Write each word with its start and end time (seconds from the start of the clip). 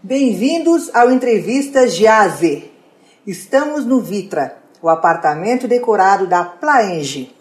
Bem-vindos 0.00 0.94
ao 0.94 1.10
Entrevistas 1.10 1.96
de 1.96 2.06
A 2.06 2.20
a 2.20 2.28
Z. 2.28 2.70
Estamos 3.26 3.84
no 3.84 4.00
Vitra, 4.00 4.56
o 4.80 4.88
apartamento 4.88 5.66
decorado 5.66 6.24
da 6.24 6.44
Plaenge. 6.44 7.34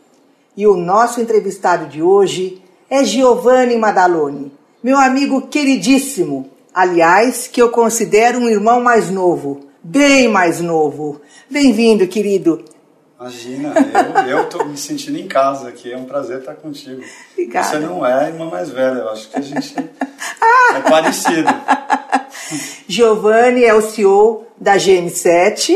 E 0.55 0.65
o 0.65 0.75
nosso 0.75 1.21
entrevistado 1.21 1.85
de 1.85 2.01
hoje 2.01 2.63
é 2.89 3.03
Giovanni 3.03 3.77
Madaloni, 3.77 4.51
meu 4.81 4.97
amigo 4.97 5.43
queridíssimo, 5.43 6.49
aliás, 6.73 7.45
que 7.45 7.61
eu 7.61 7.69
considero 7.69 8.39
um 8.39 8.49
irmão 8.49 8.81
mais 8.81 9.11
novo, 9.11 9.59
bem 9.83 10.27
mais 10.27 10.59
novo. 10.59 11.21
Bem-vindo, 11.47 12.07
querido. 12.07 12.65
Imagina, 13.19 13.73
eu 14.29 14.43
estou 14.43 14.63
me 14.63 14.77
sentindo 14.77 15.17
em 15.17 15.27
casa 15.27 15.69
aqui, 15.69 15.91
é 15.91 15.97
um 15.97 16.05
prazer 16.05 16.37
estar 16.37 16.53
contigo. 16.53 17.01
Obrigada. 17.33 17.67
Você 17.67 17.79
não 17.79 18.05
é 18.05 18.13
a 18.13 18.27
irmã 18.27 18.47
mais 18.47 18.69
velha, 18.69 18.99
eu 18.99 19.09
acho 19.09 19.27
que 19.29 19.37
a 19.37 19.41
gente 19.41 19.73
é 19.75 20.79
parecido. 20.87 21.49
Giovanni 22.87 23.63
é 23.63 23.73
o 23.73 23.81
CEO 23.81 24.45
da 24.55 24.75
GM7 24.77 25.73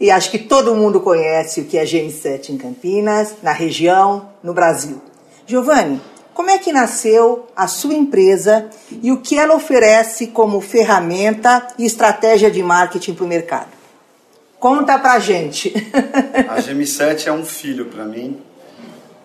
e 0.00 0.10
acho 0.10 0.28
que 0.28 0.40
todo 0.40 0.74
mundo 0.74 1.00
conhece 1.00 1.60
o 1.60 1.64
que 1.66 1.78
é 1.78 1.84
GM7 1.84 2.50
em 2.50 2.58
Campinas, 2.58 3.36
na 3.40 3.52
região, 3.52 4.30
no 4.42 4.52
Brasil. 4.52 5.00
Giovanni, 5.46 6.00
como 6.34 6.50
é 6.50 6.58
que 6.58 6.72
nasceu 6.72 7.46
a 7.54 7.68
sua 7.68 7.94
empresa 7.94 8.68
e 9.02 9.12
o 9.12 9.20
que 9.20 9.38
ela 9.38 9.54
oferece 9.54 10.26
como 10.26 10.60
ferramenta 10.60 11.68
e 11.78 11.84
estratégia 11.86 12.50
de 12.50 12.60
marketing 12.60 13.14
para 13.14 13.24
o 13.24 13.28
mercado? 13.28 13.81
Conta 14.62 14.96
pra 14.96 15.18
gente. 15.18 15.72
A 16.48 16.62
GM7 16.62 17.26
é 17.26 17.32
um 17.32 17.44
filho 17.44 17.86
para 17.86 18.04
mim 18.04 18.40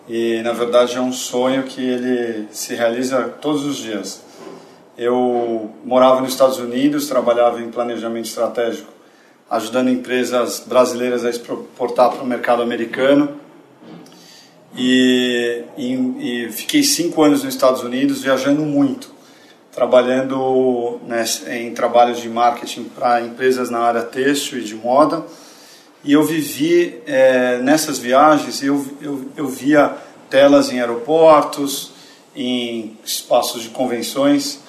e 0.08 0.42
na 0.42 0.52
verdade 0.52 0.96
é 0.96 1.00
um 1.00 1.12
sonho 1.12 1.62
que 1.62 1.80
ele 1.80 2.48
se 2.50 2.74
realiza 2.74 3.22
todos 3.40 3.64
os 3.64 3.76
dias. 3.76 4.20
Eu 4.96 5.70
morava 5.84 6.20
nos 6.22 6.32
Estados 6.32 6.58
Unidos, 6.58 7.06
trabalhava 7.06 7.62
em 7.62 7.70
planejamento 7.70 8.24
estratégico, 8.24 8.92
ajudando 9.48 9.90
empresas 9.90 10.64
brasileiras 10.66 11.24
a 11.24 11.30
exportar 11.30 12.10
para 12.10 12.24
o 12.24 12.26
mercado 12.26 12.60
americano. 12.60 13.38
E, 14.76 15.62
e, 15.76 16.46
e, 16.46 16.50
fiquei 16.50 16.82
cinco 16.82 17.22
anos 17.22 17.44
nos 17.44 17.54
Estados 17.54 17.84
Unidos 17.84 18.22
viajando 18.22 18.62
muito, 18.62 19.14
trabalhando 19.72 21.00
né, 21.06 21.24
em 21.48 21.72
trabalhos 21.72 22.20
de 22.20 22.28
marketing 22.28 22.84
para 22.84 23.20
empresas 23.20 23.70
na 23.70 23.80
área 23.80 24.02
têxtil 24.02 24.58
e 24.58 24.64
de 24.64 24.74
moda. 24.74 25.24
E 26.04 26.12
eu 26.12 26.24
vivi 26.24 27.00
é, 27.06 27.58
nessas 27.58 27.98
viagens, 27.98 28.62
eu, 28.62 28.84
eu, 29.00 29.24
eu 29.36 29.48
via 29.48 29.94
telas 30.30 30.70
em 30.70 30.80
aeroportos, 30.80 31.92
em 32.34 32.96
espaços 33.04 33.62
de 33.62 33.68
convenções 33.70 34.60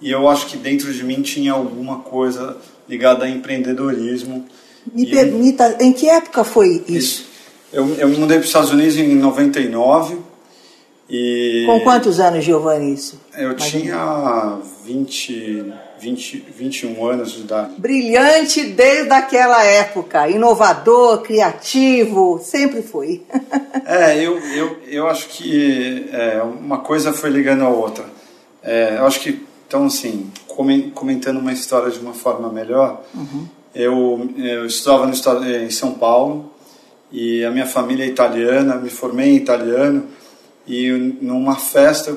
e 0.00 0.10
eu 0.10 0.28
acho 0.28 0.46
que 0.46 0.56
dentro 0.56 0.92
de 0.92 1.02
mim 1.02 1.22
tinha 1.22 1.52
alguma 1.52 1.98
coisa 2.00 2.56
ligada 2.88 3.24
a 3.24 3.28
empreendedorismo. 3.28 4.46
Me 4.92 5.06
permita, 5.06 5.76
eu, 5.78 5.86
em 5.86 5.92
que 5.92 6.08
época 6.08 6.44
foi 6.44 6.84
isso? 6.88 7.26
Eu, 7.72 7.94
eu 7.96 8.08
me 8.08 8.16
mudei 8.16 8.38
para 8.38 8.44
os 8.44 8.46
Estados 8.46 8.70
Unidos 8.70 8.96
em 8.96 9.14
99. 9.16 10.16
E 11.08 11.64
Com 11.66 11.80
quantos 11.80 12.20
anos, 12.20 12.44
Giovanni, 12.44 12.92
isso? 12.92 13.18
Eu 13.36 13.50
Mais 13.50 13.64
tinha 13.64 14.58
20, 14.84 15.72
20, 15.98 16.44
21 16.54 17.06
anos 17.06 17.32
de 17.32 17.40
idade. 17.40 17.74
Brilhante 17.78 18.64
desde 18.64 19.10
aquela 19.12 19.64
época, 19.64 20.28
inovador, 20.28 21.22
criativo, 21.22 22.38
sempre 22.42 22.82
foi. 22.82 23.22
é, 23.86 24.18
eu, 24.22 24.38
eu, 24.38 24.78
eu 24.86 25.08
acho 25.08 25.28
que 25.28 26.08
é, 26.12 26.42
uma 26.42 26.78
coisa 26.78 27.12
foi 27.12 27.30
ligando 27.30 27.64
a 27.64 27.68
outra. 27.70 28.04
É, 28.62 28.96
eu 28.98 29.06
acho 29.06 29.20
que 29.20 29.48
então, 29.68 29.84
assim, 29.84 30.30
comentando 30.94 31.38
uma 31.38 31.52
história 31.52 31.90
de 31.90 31.98
uma 31.98 32.14
forma 32.14 32.50
melhor, 32.50 33.02
uhum. 33.14 33.46
eu, 33.74 34.30
eu 34.38 34.64
estudava 34.64 35.06
no, 35.06 35.12
em 35.46 35.70
São 35.70 35.92
Paulo 35.92 36.50
e 37.12 37.44
a 37.44 37.50
minha 37.50 37.66
família 37.66 38.02
é 38.04 38.06
italiana, 38.06 38.76
me 38.76 38.88
formei 38.88 39.28
em 39.28 39.36
italiano 39.36 40.06
e 40.68 40.90
numa 41.20 41.56
festa, 41.56 42.16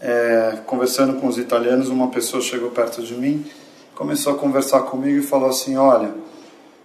é, 0.00 0.58
conversando 0.66 1.20
com 1.20 1.26
os 1.28 1.38
italianos, 1.38 1.88
uma 1.88 2.08
pessoa 2.08 2.42
chegou 2.42 2.70
perto 2.70 3.02
de 3.02 3.14
mim, 3.14 3.46
começou 3.94 4.34
a 4.34 4.36
conversar 4.36 4.82
comigo 4.82 5.18
e 5.18 5.22
falou 5.22 5.48
assim, 5.48 5.76
olha, 5.76 6.12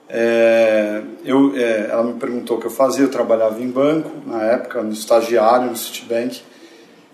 é, 0.07 1.01
eu, 1.25 1.55
é, 1.55 1.87
ela 1.89 2.03
me 2.03 2.13
perguntou 2.13 2.57
o 2.57 2.59
que 2.59 2.67
eu 2.67 2.71
fazia, 2.71 3.03
eu 3.03 3.09
trabalhava 3.09 3.61
em 3.61 3.69
banco 3.69 4.11
na 4.25 4.43
época, 4.43 4.81
no 4.83 4.93
estagiário, 4.93 5.69
no 5.69 5.75
Citibank, 5.75 6.41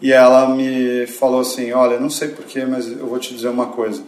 e 0.02 0.14
ela 0.14 0.48
me 0.50 1.06
falou 1.08 1.42
assim: 1.42 1.72
Olha, 1.74 2.00
não 2.00 2.10
sei 2.10 2.30
porquê, 2.30 2.66
mas 2.66 2.88
eu 2.88 3.06
vou 3.06 3.20
te 3.20 3.34
dizer 3.34 3.50
uma 3.50 3.68
coisa. 3.68 4.02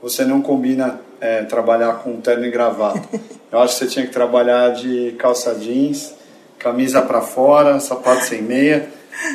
Você 0.00 0.24
não 0.24 0.40
combina 0.40 1.00
é, 1.20 1.42
trabalhar 1.44 1.94
com 1.94 2.20
terno 2.20 2.44
e 2.44 2.50
gravata. 2.50 3.02
Eu 3.50 3.60
acho 3.60 3.74
que 3.74 3.84
você 3.84 3.90
tinha 3.90 4.06
que 4.06 4.12
trabalhar 4.12 4.70
de 4.70 5.14
calça 5.18 5.54
jeans, 5.54 6.14
camisa 6.58 7.02
para 7.02 7.20
fora, 7.20 7.78
sapato 7.80 8.24
sem 8.24 8.40
meia. 8.40 8.88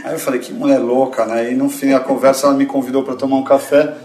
Aí 0.04 0.14
eu 0.14 0.20
falei: 0.20 0.40
Que 0.40 0.54
mulher 0.54 0.80
louca, 0.80 1.26
né? 1.26 1.52
E 1.52 1.56
no 1.56 1.70
fim 1.70 1.92
da 1.92 2.00
conversa 2.00 2.48
ela 2.48 2.56
me 2.56 2.66
convidou 2.66 3.04
para 3.04 3.16
tomar 3.16 3.38
um 3.38 3.44
café 3.44 3.96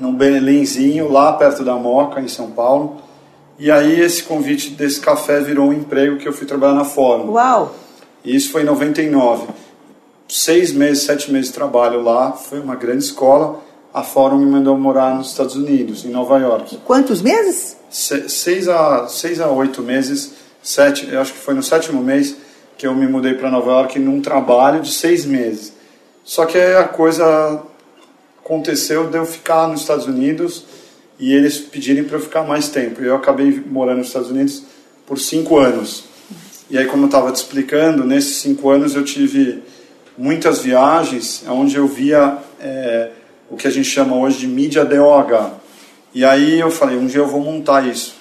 num 0.00 0.14
Belenzinho, 0.14 1.10
lá 1.10 1.32
perto 1.32 1.64
da 1.64 1.74
Moca, 1.74 2.20
em 2.20 2.28
São 2.28 2.50
Paulo. 2.50 3.02
E 3.58 3.70
aí 3.70 4.00
esse 4.00 4.22
convite 4.22 4.70
desse 4.70 5.00
café 5.00 5.40
virou 5.40 5.68
um 5.68 5.72
emprego 5.72 6.16
que 6.16 6.26
eu 6.26 6.32
fui 6.32 6.46
trabalhar 6.46 6.74
na 6.74 6.84
Fórum. 6.84 7.30
Uau! 7.30 7.74
E 8.24 8.34
isso 8.34 8.50
foi 8.50 8.62
em 8.62 8.66
99 8.66 9.46
seis 10.32 10.72
meses, 10.72 11.04
sete 11.04 11.30
meses 11.30 11.48
de 11.48 11.54
trabalho 11.54 12.02
lá, 12.02 12.32
foi 12.32 12.58
uma 12.58 12.74
grande 12.74 13.04
escola. 13.04 13.60
A 13.92 14.02
Fórum 14.02 14.38
me 14.38 14.46
mandou 14.46 14.76
morar 14.78 15.14
nos 15.14 15.28
Estados 15.28 15.54
Unidos, 15.54 16.06
em 16.06 16.08
Nova 16.08 16.38
York. 16.38 16.78
Quantos 16.86 17.20
meses? 17.20 17.76
Se, 17.90 18.30
seis, 18.30 18.66
a, 18.66 19.06
seis 19.06 19.38
a 19.38 19.50
oito 19.50 19.82
meses, 19.82 20.32
sete, 20.62 21.06
eu 21.12 21.20
acho 21.20 21.34
que 21.34 21.38
foi 21.38 21.52
no 21.52 21.62
sétimo 21.62 22.02
mês 22.02 22.34
que 22.76 22.86
eu 22.86 22.94
me 22.94 23.06
mudei 23.06 23.34
para 23.34 23.50
Nova 23.50 23.70
York 23.70 23.98
num 23.98 24.20
trabalho 24.20 24.80
de 24.80 24.92
seis 24.92 25.24
meses. 25.24 25.72
Só 26.24 26.46
que 26.46 26.58
a 26.58 26.84
coisa 26.84 27.62
aconteceu 28.44 29.08
de 29.08 29.16
eu 29.16 29.26
ficar 29.26 29.68
nos 29.68 29.80
Estados 29.82 30.06
Unidos 30.06 30.64
e 31.18 31.32
eles 31.32 31.58
pedirem 31.58 32.04
para 32.04 32.16
eu 32.16 32.20
ficar 32.20 32.42
mais 32.42 32.68
tempo. 32.68 33.02
Eu 33.02 33.16
acabei 33.16 33.62
morando 33.66 33.98
nos 33.98 34.08
Estados 34.08 34.30
Unidos 34.30 34.64
por 35.06 35.18
cinco 35.18 35.58
anos. 35.58 36.04
E 36.70 36.78
aí, 36.78 36.86
como 36.86 37.04
eu 37.04 37.06
estava 37.06 37.30
te 37.30 37.36
explicando, 37.36 38.04
nesses 38.04 38.36
cinco 38.36 38.70
anos 38.70 38.94
eu 38.94 39.04
tive 39.04 39.62
muitas 40.16 40.60
viagens 40.60 41.44
onde 41.48 41.76
eu 41.76 41.86
via 41.86 42.38
é, 42.60 43.10
o 43.50 43.56
que 43.56 43.66
a 43.66 43.70
gente 43.70 43.88
chama 43.88 44.16
hoje 44.16 44.38
de 44.38 44.46
mídia 44.46 44.84
DOH. 44.84 45.52
E 46.14 46.24
aí 46.24 46.60
eu 46.60 46.70
falei, 46.70 46.96
um 46.96 47.06
dia 47.06 47.20
eu 47.20 47.26
vou 47.26 47.40
montar 47.40 47.86
isso. 47.86 48.14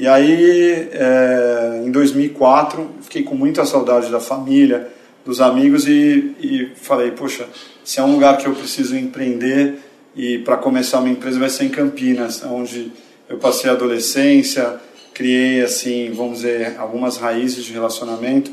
E 0.00 0.08
aí, 0.08 0.88
é, 0.92 1.82
em 1.84 1.90
2004, 1.90 2.88
fiquei 3.02 3.22
com 3.22 3.34
muita 3.34 3.66
saudade 3.66 4.10
da 4.10 4.18
família, 4.18 4.88
dos 5.26 5.42
amigos 5.42 5.86
e, 5.86 6.34
e 6.40 6.72
falei, 6.74 7.10
poxa, 7.10 7.46
se 7.84 8.00
é 8.00 8.02
um 8.02 8.12
lugar 8.12 8.38
que 8.38 8.46
eu 8.46 8.54
preciso 8.54 8.96
empreender 8.96 9.74
e 10.16 10.38
para 10.38 10.56
começar 10.56 11.00
uma 11.00 11.10
empresa 11.10 11.38
vai 11.38 11.50
ser 11.50 11.64
em 11.64 11.68
Campinas, 11.68 12.42
onde 12.42 12.90
eu 13.28 13.36
passei 13.36 13.68
a 13.68 13.74
adolescência, 13.74 14.76
criei 15.12 15.60
assim, 15.60 16.10
vamos 16.14 16.38
dizer, 16.38 16.76
algumas 16.78 17.18
raízes 17.18 17.62
de 17.62 17.74
relacionamento 17.74 18.50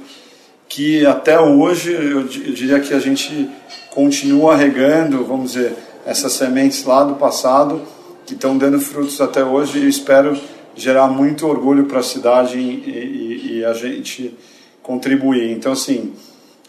que 0.67 1.05
até 1.05 1.39
hoje 1.39 1.93
eu, 1.93 2.23
diria 2.25 2.81
que 2.81 2.93
a 2.93 2.99
gente 2.99 3.49
continua 3.91 4.53
regando, 4.53 5.23
vamos 5.23 5.53
dizer, 5.53 5.77
essas 6.05 6.33
sementes 6.33 6.83
lá 6.83 7.05
do 7.05 7.15
passado 7.15 7.83
que 8.25 8.33
estão 8.33 8.57
dando 8.57 8.81
frutos 8.81 9.21
até 9.21 9.45
hoje 9.45 9.79
e 9.79 9.87
espero 9.87 10.37
gerar 10.77 11.07
muito 11.07 11.47
orgulho 11.47 11.85
para 11.85 11.99
a 11.99 12.03
cidade 12.03 12.57
e, 12.57 12.61
e, 12.61 13.57
e, 13.57 13.65
a 13.65 13.73
gente 13.73 14.37
contribuir. 14.81 15.51
Então, 15.51 15.71
assim. 15.71 16.13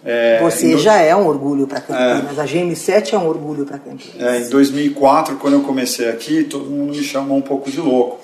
É, 0.04 0.40
Você 0.40 0.72
do... 0.72 0.78
já 0.78 0.96
é 0.96 1.14
um 1.14 1.26
orgulho 1.26 1.66
para 1.66 1.80
Campinas, 1.80 2.38
é, 2.38 2.40
a 2.40 2.44
GM7 2.44 3.12
é 3.12 3.18
um 3.18 3.26
orgulho 3.26 3.66
para 3.66 3.78
Campinas. 3.78 4.20
É, 4.20 4.40
em 4.40 4.48
2004, 4.48 5.36
quando 5.36 5.54
eu 5.54 5.62
comecei 5.62 6.08
aqui, 6.08 6.44
todo 6.44 6.66
mundo 6.66 6.96
me 6.96 7.02
chamou 7.02 7.36
um 7.36 7.42
pouco 7.42 7.70
de 7.70 7.80
louco. 7.80 8.20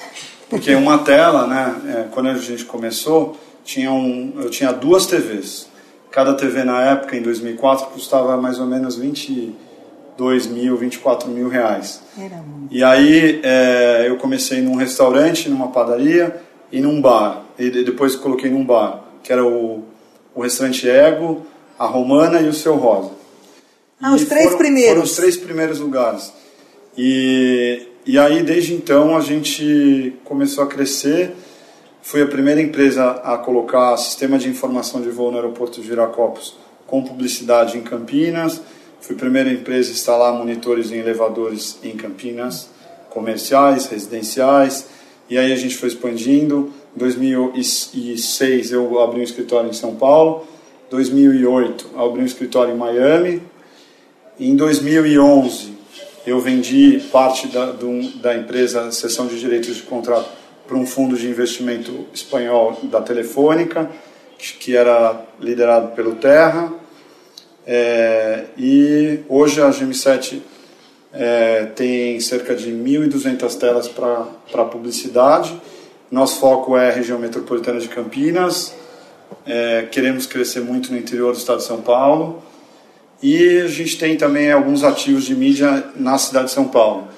Porque 0.49 0.75
uma 0.75 0.99
tela, 0.99 1.47
né, 1.47 1.75
é, 1.89 2.05
quando 2.13 2.29
a 2.29 2.35
gente 2.35 2.65
começou, 2.65 3.37
tinha 3.65 3.93
um, 3.93 4.35
eu 4.41 4.51
tinha 4.51 4.73
duas 4.73 5.07
TVs. 5.07 5.67
Cada 6.11 6.35
TV 6.35 6.63
na 6.63 6.81
época, 6.81 7.17
em 7.17 7.23
2004, 7.23 7.87
custava 7.87 8.37
mais 8.37 8.61
ou 8.61 8.67
menos 8.67 8.97
22 10.17 10.47
mil, 10.47 10.77
24 10.77 11.29
mil 11.29 11.49
reais. 11.49 12.01
Era 12.19 12.37
muito. 12.37 12.75
E 12.75 12.83
aí 12.83 13.41
é, 13.43 14.07
eu 14.09 14.17
comecei 14.17 14.61
num 14.61 14.77
restaurante, 14.77 15.49
numa 15.49 15.69
padaria 15.69 16.41
e 16.73 16.81
num 16.81 17.01
bar. 17.01 17.45
E 17.59 17.71
depois 17.71 18.17
coloquei 18.17 18.51
num 18.51 18.65
bar, 18.65 19.05
que 19.23 19.33
era 19.33 19.45
o, 19.45 19.85
o 20.35 20.43
restaurante 20.43 20.89
Ego, 20.89 21.47
a 21.79 21.87
Romana 21.87 22.41
e 22.41 22.49
o 22.49 22.53
Seu 22.53 22.77
Rosa. 22.77 23.11
Ah, 24.01 24.13
e 24.13 24.15
os 24.17 24.25
três 24.25 24.45
foram, 24.45 24.59
primeiros. 24.59 24.93
Foram 24.93 25.03
os 25.05 25.17
três 25.17 25.37
primeiros 25.37 25.81
lugares. 25.81 26.33
E, 26.97 27.89
e 28.07 28.19
aí, 28.19 28.43
desde 28.43 28.75
então, 28.75 29.17
a 29.17 29.21
gente 29.21 30.15
começou 30.25 30.65
a 30.65 30.67
crescer 30.67 31.35
Fui 32.07 32.21
a 32.21 32.27
primeira 32.27 32.61
empresa 32.61 33.13
a 33.25 33.39
colocar 33.39 33.97
sistema 33.97 34.37
de 34.37 34.47
informação 34.47 35.01
de 35.01 35.09
voo 35.09 35.31
no 35.31 35.39
aeroporto 35.39 35.81
de 35.81 35.89
Viracopos 35.89 36.55
com 36.87 37.03
publicidade 37.03 37.79
em 37.79 37.81
Campinas. 37.81 38.61
Fui 39.07 39.15
a 39.15 39.19
primeira 39.19 39.53
empresa 39.53 39.91
a 39.91 39.93
instalar 39.93 40.33
monitores 40.33 40.91
em 40.91 40.97
elevadores 40.97 41.79
em 41.85 41.95
Campinas 41.95 42.71
comerciais, 43.11 43.85
residenciais, 43.85 44.87
e 45.29 45.37
aí 45.37 45.53
a 45.53 45.57
gente 45.57 45.77
foi 45.77 45.91
expandindo. 45.91 46.73
Em 46.97 46.99
2006 46.99 48.73
eu 48.73 48.99
abri 49.03 49.21
um 49.21 49.23
escritório 49.23 49.69
em 49.69 49.75
São 49.75 49.95
Paulo, 49.95 50.47
2008 50.89 51.91
abri 51.99 52.23
um 52.23 52.25
escritório 52.25 52.73
em 52.73 52.79
Miami, 52.79 53.43
em 54.41 54.57
2011 54.57 55.75
eu 56.27 56.41
vendi 56.41 56.99
parte 57.13 57.49
da, 57.49 57.75
da 58.23 58.35
empresa 58.35 58.91
Seção 58.91 59.27
de 59.27 59.39
Direitos 59.39 59.77
de 59.77 59.83
Contrato 59.83 60.31
para 60.67 60.79
um 60.79 60.87
fundo 60.87 61.15
de 61.15 61.29
investimento 61.29 62.07
espanhol 62.15 62.79
da 62.85 63.03
Telefônica, 63.03 63.91
que 64.39 64.75
era 64.75 65.27
liderado 65.39 65.89
pelo 65.89 66.15
Terra. 66.15 66.84
É, 67.67 68.45
e 68.59 69.21
hoje 69.29 69.61
a 69.63 69.71
GM7 69.71 70.41
é, 71.13 71.67
tem 71.77 72.21
cerca 72.21 72.55
de 72.55 72.71
1.200 72.71 73.59
telas 73.59 73.89
para 73.89 74.65
publicidade. 74.65 75.59
Nosso 76.11 76.41
foco 76.41 76.77
é 76.77 76.91
a 76.91 76.93
região 76.93 77.19
metropolitana 77.19 77.81
de 77.81 77.89
Campinas. 77.89 78.75
É, 79.47 79.87
queremos 79.91 80.27
crescer 80.27 80.61
muito 80.61 80.93
no 80.93 80.99
interior 80.99 81.33
do 81.33 81.39
estado 81.39 81.59
de 81.59 81.65
São 81.65 81.81
Paulo. 81.81 82.43
E 83.23 83.61
a 83.61 83.69
gente 83.69 83.97
tem 83.97 84.17
também 84.17 84.53
alguns 84.53 84.85
ativos 84.85 85.25
de 85.25 85.35
mídia 85.35 85.85
na 85.97 86.19
cidade 86.19 86.47
de 86.47 86.53
São 86.53 86.69
Paulo, 86.69 87.09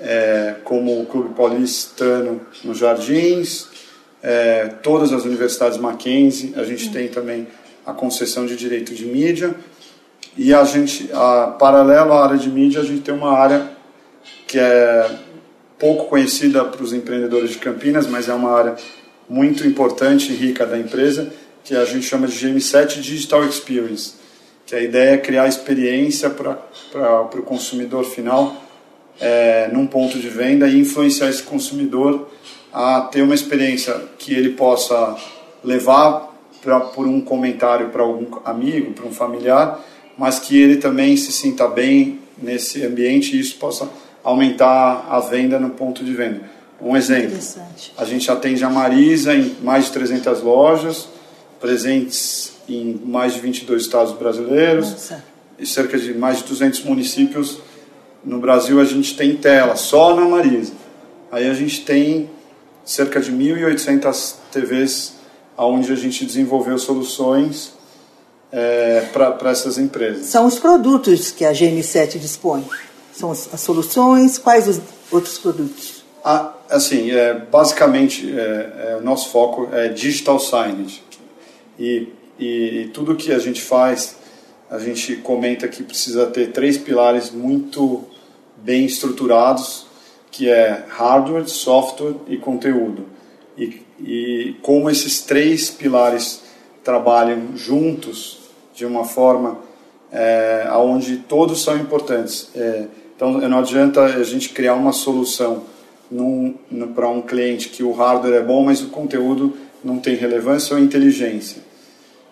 é, 0.00 0.54
como 0.62 1.00
o 1.00 1.06
Clube 1.06 1.34
Paulistano 1.34 2.40
nos 2.62 2.78
Jardins, 2.78 3.66
é, 4.22 4.68
todas 4.84 5.12
as 5.12 5.24
universidades 5.24 5.78
Mackenzie, 5.78 6.54
a 6.56 6.62
gente 6.62 6.92
tem 6.92 7.08
também 7.08 7.48
a 7.84 7.92
concessão 7.92 8.46
de 8.46 8.54
direito 8.54 8.94
de 8.94 9.04
mídia 9.04 9.52
e 10.36 10.54
a 10.54 10.64
gente, 10.64 11.10
a, 11.12 11.54
paralelo 11.58 12.12
à 12.12 12.24
área 12.24 12.38
de 12.38 12.48
mídia, 12.48 12.80
a 12.80 12.84
gente 12.84 13.02
tem 13.02 13.14
uma 13.14 13.32
área 13.32 13.70
que 14.46 14.58
é 14.58 15.18
pouco 15.78 16.06
conhecida 16.06 16.64
para 16.64 16.82
os 16.82 16.92
empreendedores 16.92 17.50
de 17.50 17.58
Campinas, 17.58 18.06
mas 18.06 18.28
é 18.28 18.34
uma 18.34 18.50
área 18.50 18.76
muito 19.28 19.66
importante 19.66 20.32
e 20.32 20.36
rica 20.36 20.64
da 20.64 20.78
empresa, 20.78 21.32
que 21.64 21.74
a 21.74 21.84
gente 21.84 22.06
chama 22.06 22.26
de 22.26 22.34
GM7 22.34 23.00
Digital 23.00 23.44
Experience, 23.44 24.14
que 24.66 24.74
a 24.74 24.80
ideia 24.80 25.14
é 25.14 25.18
criar 25.18 25.48
experiência 25.48 26.30
para 26.30 26.58
o 27.22 27.42
consumidor 27.42 28.04
final 28.04 28.56
é, 29.20 29.68
num 29.72 29.86
ponto 29.86 30.18
de 30.18 30.28
venda 30.28 30.66
e 30.66 30.78
influenciar 30.78 31.28
esse 31.28 31.42
consumidor 31.42 32.28
a 32.72 33.02
ter 33.02 33.22
uma 33.22 33.34
experiência 33.34 33.94
que 34.18 34.34
ele 34.34 34.50
possa 34.50 35.16
levar 35.62 36.32
pra, 36.62 36.80
por 36.80 37.06
um 37.06 37.20
comentário 37.20 37.90
para 37.90 38.02
algum 38.02 38.38
amigo, 38.44 38.92
para 38.92 39.06
um 39.06 39.12
familiar, 39.12 39.80
mas 40.22 40.38
que 40.38 40.56
ele 40.56 40.76
também 40.76 41.16
se 41.16 41.32
sinta 41.32 41.66
bem 41.66 42.20
nesse 42.40 42.86
ambiente 42.86 43.34
e 43.36 43.40
isso 43.40 43.56
possa 43.56 43.90
aumentar 44.22 45.04
a 45.10 45.18
venda 45.18 45.58
no 45.58 45.70
ponto 45.70 46.04
de 46.04 46.14
venda. 46.14 46.42
Um 46.80 46.96
exemplo, 46.96 47.36
a 47.98 48.04
gente 48.04 48.30
atende 48.30 48.64
a 48.64 48.70
Marisa 48.70 49.34
em 49.34 49.56
mais 49.60 49.86
de 49.86 49.90
300 49.90 50.40
lojas, 50.40 51.08
presentes 51.60 52.52
em 52.68 53.00
mais 53.04 53.34
de 53.34 53.40
22 53.40 53.82
estados 53.82 54.12
brasileiros, 54.12 54.92
Nossa. 54.92 55.24
e 55.58 55.66
cerca 55.66 55.98
de 55.98 56.14
mais 56.14 56.38
de 56.38 56.44
200 56.44 56.84
municípios 56.84 57.58
no 58.24 58.38
Brasil 58.38 58.80
a 58.80 58.84
gente 58.84 59.16
tem 59.16 59.34
tela, 59.34 59.74
só 59.74 60.14
na 60.14 60.24
Marisa. 60.24 60.72
Aí 61.32 61.50
a 61.50 61.54
gente 61.54 61.84
tem 61.84 62.30
cerca 62.84 63.20
de 63.20 63.32
1.800 63.32 64.36
TVs 64.52 65.14
onde 65.58 65.92
a 65.92 65.96
gente 65.96 66.24
desenvolveu 66.24 66.78
soluções 66.78 67.81
é, 68.52 69.08
para 69.12 69.50
essas 69.50 69.78
empresas. 69.78 70.26
São 70.26 70.46
os 70.46 70.58
produtos 70.58 71.30
que 71.30 71.44
a 71.44 71.52
GM7 71.52 72.18
dispõe? 72.18 72.64
São 73.12 73.30
as 73.30 73.60
soluções? 73.60 74.36
Quais 74.36 74.68
os 74.68 74.80
outros 75.10 75.38
produtos? 75.38 76.04
Ah, 76.22 76.52
assim, 76.70 77.10
é, 77.10 77.34
basicamente, 77.34 78.30
é, 78.30 78.92
é, 78.92 78.96
o 79.00 79.02
nosso 79.02 79.30
foco 79.30 79.68
é 79.72 79.88
digital 79.88 80.38
signage. 80.38 81.02
E, 81.78 82.08
e 82.38 82.90
tudo 82.92 83.16
que 83.16 83.32
a 83.32 83.38
gente 83.38 83.62
faz, 83.62 84.16
a 84.70 84.78
gente 84.78 85.16
comenta 85.16 85.66
que 85.66 85.82
precisa 85.82 86.26
ter 86.26 86.52
três 86.52 86.76
pilares 86.76 87.30
muito 87.30 88.04
bem 88.56 88.84
estruturados, 88.84 89.86
que 90.30 90.48
é 90.48 90.84
hardware, 90.88 91.48
software 91.48 92.14
e 92.28 92.36
conteúdo. 92.36 93.06
E, 93.58 93.82
e 94.00 94.56
como 94.62 94.88
esses 94.88 95.20
três 95.22 95.70
pilares 95.70 96.42
trabalham 96.82 97.56
juntos 97.56 98.41
de 98.74 98.86
uma 98.86 99.04
forma 99.04 99.58
é, 100.12 100.68
onde 100.74 101.16
todos 101.16 101.62
são 101.62 101.76
importantes. 101.76 102.50
É, 102.54 102.84
então 103.16 103.32
não 103.32 103.58
adianta 103.58 104.02
a 104.02 104.24
gente 104.24 104.50
criar 104.50 104.74
uma 104.74 104.92
solução 104.92 105.64
para 106.94 107.08
um 107.08 107.22
cliente 107.22 107.70
que 107.70 107.82
o 107.82 107.92
hardware 107.92 108.34
é 108.34 108.42
bom, 108.42 108.64
mas 108.64 108.82
o 108.82 108.88
conteúdo 108.88 109.56
não 109.82 109.98
tem 109.98 110.14
relevância 110.14 110.74
ou 110.74 110.82
inteligência. 110.82 111.62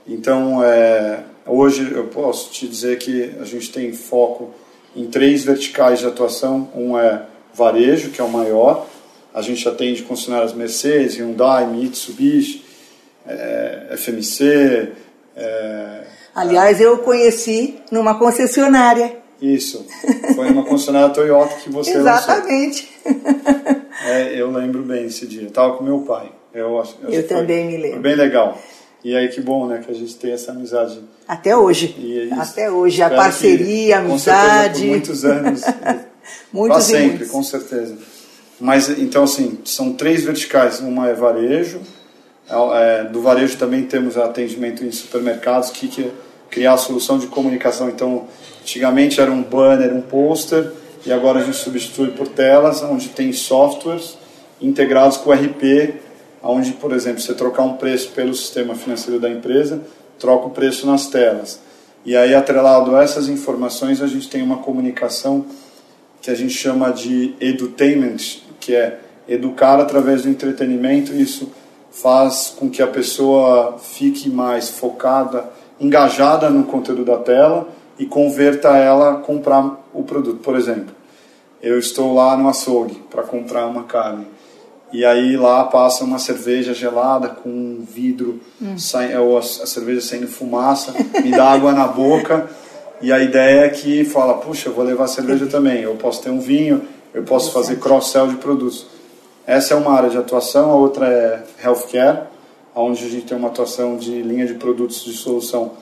Então 0.07 0.63
é, 0.63 1.23
hoje 1.47 1.91
eu 1.93 2.09
posso 2.09 2.51
te 2.51 2.67
dizer 2.67 2.99
que 2.99 3.33
a 3.41 3.45
gente 3.45 3.71
tem 3.73 3.93
foco 3.93 4.51
em 4.95 5.07
três 5.07 5.45
verticais 5.45 6.01
de 6.01 6.07
atuação. 6.07 6.69
Um 6.75 6.99
é 6.99 7.23
varejo, 7.55 8.11
que 8.11 8.21
é 8.21 8.25
o 8.25 8.29
maior. 8.29 8.87
A 9.33 9.41
gente 9.43 9.67
atende 9.69 10.03
concessionárias 10.03 10.53
Mercedes, 10.53 11.17
Hyundai, 11.17 11.67
Mitsubishi, 11.67 12.65
é, 13.27 13.95
FMC. 13.97 14.93
É, 15.37 16.10
Aliás, 16.35 16.81
eu 16.81 16.99
conheci 16.99 17.81
numa 17.91 18.19
concessionária. 18.19 19.19
Isso, 19.41 19.87
foi 20.35 20.51
uma 20.51 20.65
concessionária 20.65 21.09
Toyota 21.15 21.55
que 21.57 21.71
você 21.71 21.93
Exatamente. 21.97 22.89
É, 24.05 24.41
eu 24.41 24.51
lembro 24.51 24.83
bem 24.83 25.07
esse 25.07 25.27
dia. 25.27 25.49
Estava 25.49 25.77
com 25.77 25.85
meu 25.85 26.01
pai. 26.01 26.31
Eu, 26.53 26.83
eu, 27.03 27.11
eu 27.11 27.29
também 27.29 27.67
me 27.67 27.77
lembro. 27.77 27.93
Foi 27.93 28.03
bem 28.03 28.17
legal. 28.17 28.59
E 29.03 29.17
aí 29.17 29.29
que 29.29 29.41
bom, 29.41 29.67
né, 29.67 29.81
que 29.85 29.91
a 29.91 29.95
gente 29.95 30.15
tem 30.17 30.33
essa 30.33 30.53
amizade. 30.53 31.01
Até 31.27 31.57
hoje. 31.57 32.29
É 32.31 32.35
Até 32.35 32.71
hoje. 32.71 33.03
A 33.03 33.09
parceria, 33.09 33.97
a 33.97 34.01
amizade. 34.01 34.83
Com 34.83 34.89
muitos 34.89 35.25
anos. 35.25 35.63
muitos 36.53 36.85
sempre, 36.85 37.09
muitos. 37.09 37.31
com 37.31 37.43
certeza. 37.43 37.97
Mas, 38.61 38.91
então, 38.91 39.25
assim, 39.25 39.59
são 39.65 39.95
três 39.95 40.23
verticais. 40.25 40.81
Uma 40.81 41.09
é 41.09 41.15
varejo. 41.15 41.81
É, 42.51 43.05
do 43.05 43.23
varejo 43.23 43.57
também 43.57 43.85
temos 43.85 44.17
atendimento 44.17 44.85
em 44.85 44.91
supermercados, 44.91 45.71
que, 45.71 45.89
que 45.89 46.11
criar 46.51 46.75
a 46.75 46.77
solução 46.77 47.19
de 47.19 47.27
comunicação. 47.29 47.89
Então, 47.89 48.25
antigamente 48.61 49.21
era 49.21 49.31
um 49.31 49.43
banner, 49.43 49.95
um 49.95 50.01
pôster, 50.01 50.73
e 51.07 51.13
agora 51.13 51.41
a 51.41 51.45
gente 51.45 51.57
substitui 51.57 52.09
por 52.09 52.29
telas, 52.29 52.83
onde 52.83 53.09
tem 53.09 53.33
softwares 53.33 54.19
integrados 54.61 55.17
com 55.17 55.31
o 55.31 55.33
RP 55.33 56.01
onde, 56.43 56.73
por 56.73 56.93
exemplo, 56.93 57.21
você 57.21 57.35
trocar 57.35 57.63
um 57.63 57.75
preço 57.75 58.11
pelo 58.11 58.35
sistema 58.35 58.75
financeiro 58.75 59.21
da 59.21 59.29
empresa, 59.29 59.83
troca 60.19 60.47
o 60.47 60.51
preço 60.51 60.87
nas 60.87 61.07
telas. 61.09 61.61
E 62.05 62.17
aí, 62.17 62.35
atrelado 62.35 62.97
a 62.97 63.03
essas 63.03 63.29
informações, 63.29 64.01
a 64.01 64.07
gente 64.07 64.29
tem 64.29 64.43
uma 64.43 64.59
comunicação 64.59 65.45
que 66.23 66.31
a 66.31 66.35
gente 66.35 66.55
chama 66.55 66.91
de 66.91 67.35
edutainment, 67.41 68.41
que 68.59 68.75
é 68.75 68.99
educar 69.29 69.79
através 69.79 70.23
do 70.23 70.29
entretenimento. 70.29 71.13
Isso 71.13 71.51
faz 71.91 72.55
com 72.57 72.71
que 72.71 72.83
a 72.83 72.87
pessoa 72.87 73.77
fique 73.79 74.29
mais 74.29 74.71
focada, 74.71 75.51
engajada 75.81 76.51
no 76.51 76.65
conteúdo 76.65 77.05
da 77.05 77.17
tela 77.17 77.69
e 77.99 78.07
converta 78.07 78.77
ela 78.77 79.13
a 79.13 79.17
comprar 79.17 79.79
o 79.93 80.03
produto. 80.03 80.39
Por 80.41 80.57
exemplo, 80.57 80.95
eu 81.63 81.79
estou 81.79 82.15
lá 82.15 82.37
no 82.37 82.49
açougue 82.49 83.03
para 83.11 83.23
comprar 83.23 83.67
uma 83.67 83.85
carne 83.85 84.27
e 84.93 85.05
aí 85.05 85.37
lá 85.37 85.65
passa 85.65 86.05
uma 86.05 86.19
cerveja 86.19 86.75
gelada 86.75 87.29
com 87.29 87.49
um 87.49 87.85
vidro, 87.89 88.41
hum. 88.61 88.77
sai, 88.77 89.17
ou 89.17 89.37
a, 89.37 89.41
a, 89.41 89.43
cerveja 89.43 90.01
saindo 90.01 90.27
fumaça, 90.27 90.93
me 91.23 91.31
dá 91.31 91.49
água 91.49 91.73
na 91.73 91.87
boca. 91.87 92.51
E 93.01 93.13
a 93.13 93.21
ideia 93.21 93.67
é 93.67 93.69
que 93.69 94.05
fala, 94.05 94.35
puxa, 94.35 94.69
eu 94.69 94.75
vou 94.75 94.85
levar 94.85 95.07
cerveja 95.07 95.47
também. 95.47 95.83
Eu 95.83 95.95
posso 95.95 96.23
ter 96.23 96.31
um 96.31 96.41
vinho, 96.41 96.83
eu 97.15 97.23
posso 97.23 97.53
fazer 97.53 97.79
cross-sell 97.79 98.27
de 98.27 98.37
produtos. 98.37 98.87
Essa 99.51 99.75
é 99.75 99.77
uma 99.77 99.91
área 99.91 100.09
de 100.09 100.17
atuação, 100.17 100.71
a 100.71 100.77
outra 100.77 101.09
é 101.09 101.43
healthcare, 101.67 102.29
onde 102.73 103.05
a 103.05 103.09
gente 103.09 103.27
tem 103.27 103.37
uma 103.37 103.49
atuação 103.49 103.97
de 103.97 104.23
linha 104.23 104.47
de 104.47 104.55
produtos 104.55 105.03
de 105.03 105.13
solução 105.13 105.73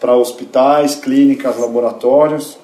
para 0.00 0.16
hospitais, 0.16 0.96
clínicas, 0.96 1.56
laboratórios. 1.56 2.58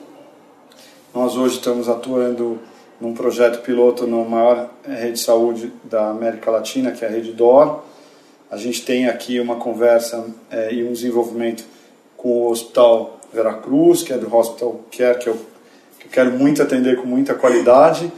Nós 1.14 1.36
hoje 1.36 1.58
estamos 1.58 1.88
atuando 1.88 2.58
num 3.00 3.14
projeto 3.14 3.62
piloto 3.62 4.04
na 4.04 4.16
maior 4.24 4.68
rede 4.84 5.12
de 5.12 5.20
saúde 5.20 5.72
da 5.84 6.10
América 6.10 6.50
Latina, 6.50 6.90
que 6.90 7.04
é 7.04 7.08
a 7.08 7.10
Rede 7.12 7.30
DOR. 7.30 7.84
A 8.50 8.56
gente 8.56 8.84
tem 8.84 9.06
aqui 9.06 9.38
uma 9.38 9.54
conversa 9.54 10.26
é, 10.50 10.74
e 10.74 10.82
um 10.82 10.92
desenvolvimento 10.92 11.64
com 12.16 12.30
o 12.30 12.50
Hospital 12.50 13.20
Veracruz, 13.32 14.02
que 14.02 14.12
é 14.12 14.18
do 14.18 14.34
Hospital 14.34 14.80
Care, 14.90 15.18
que 15.20 15.28
eu, 15.28 15.36
que 16.00 16.06
eu 16.06 16.10
quero 16.10 16.32
muito 16.32 16.60
atender 16.60 16.96
com 16.96 17.06
muita 17.06 17.32
qualidade. 17.32 18.10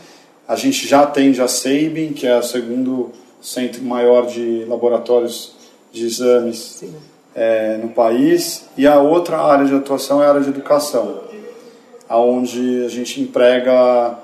A 0.50 0.57
gente 0.57 0.88
já 0.88 1.02
atende 1.02 1.40
a 1.40 1.47
Sabin, 1.47 2.12
que 2.12 2.26
é 2.26 2.37
o 2.37 2.42
segundo 2.42 3.12
centro 3.40 3.85
maior 3.85 4.26
de 4.26 4.64
laboratórios 4.64 5.52
de 5.92 6.04
exames 6.04 6.83
é, 7.37 7.76
no 7.76 7.90
país. 7.90 8.64
E 8.76 8.85
a 8.85 8.99
outra 8.99 9.38
área 9.38 9.64
de 9.64 9.73
atuação 9.73 10.21
é 10.21 10.26
a 10.26 10.30
área 10.30 10.40
de 10.40 10.49
educação, 10.49 11.21
onde 12.11 12.83
a 12.85 12.88
gente 12.88 13.21
emprega 13.21 14.19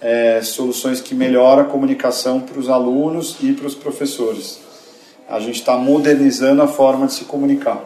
é, 0.00 0.40
soluções 0.42 1.00
que 1.00 1.16
melhoram 1.16 1.62
a 1.62 1.66
comunicação 1.66 2.38
para 2.38 2.60
os 2.60 2.68
alunos 2.68 3.38
e 3.42 3.52
para 3.52 3.66
os 3.66 3.74
professores. 3.74 4.60
A 5.28 5.40
gente 5.40 5.58
está 5.58 5.76
modernizando 5.76 6.62
a 6.62 6.68
forma 6.68 7.08
de 7.08 7.14
se 7.14 7.24
comunicar. 7.24 7.82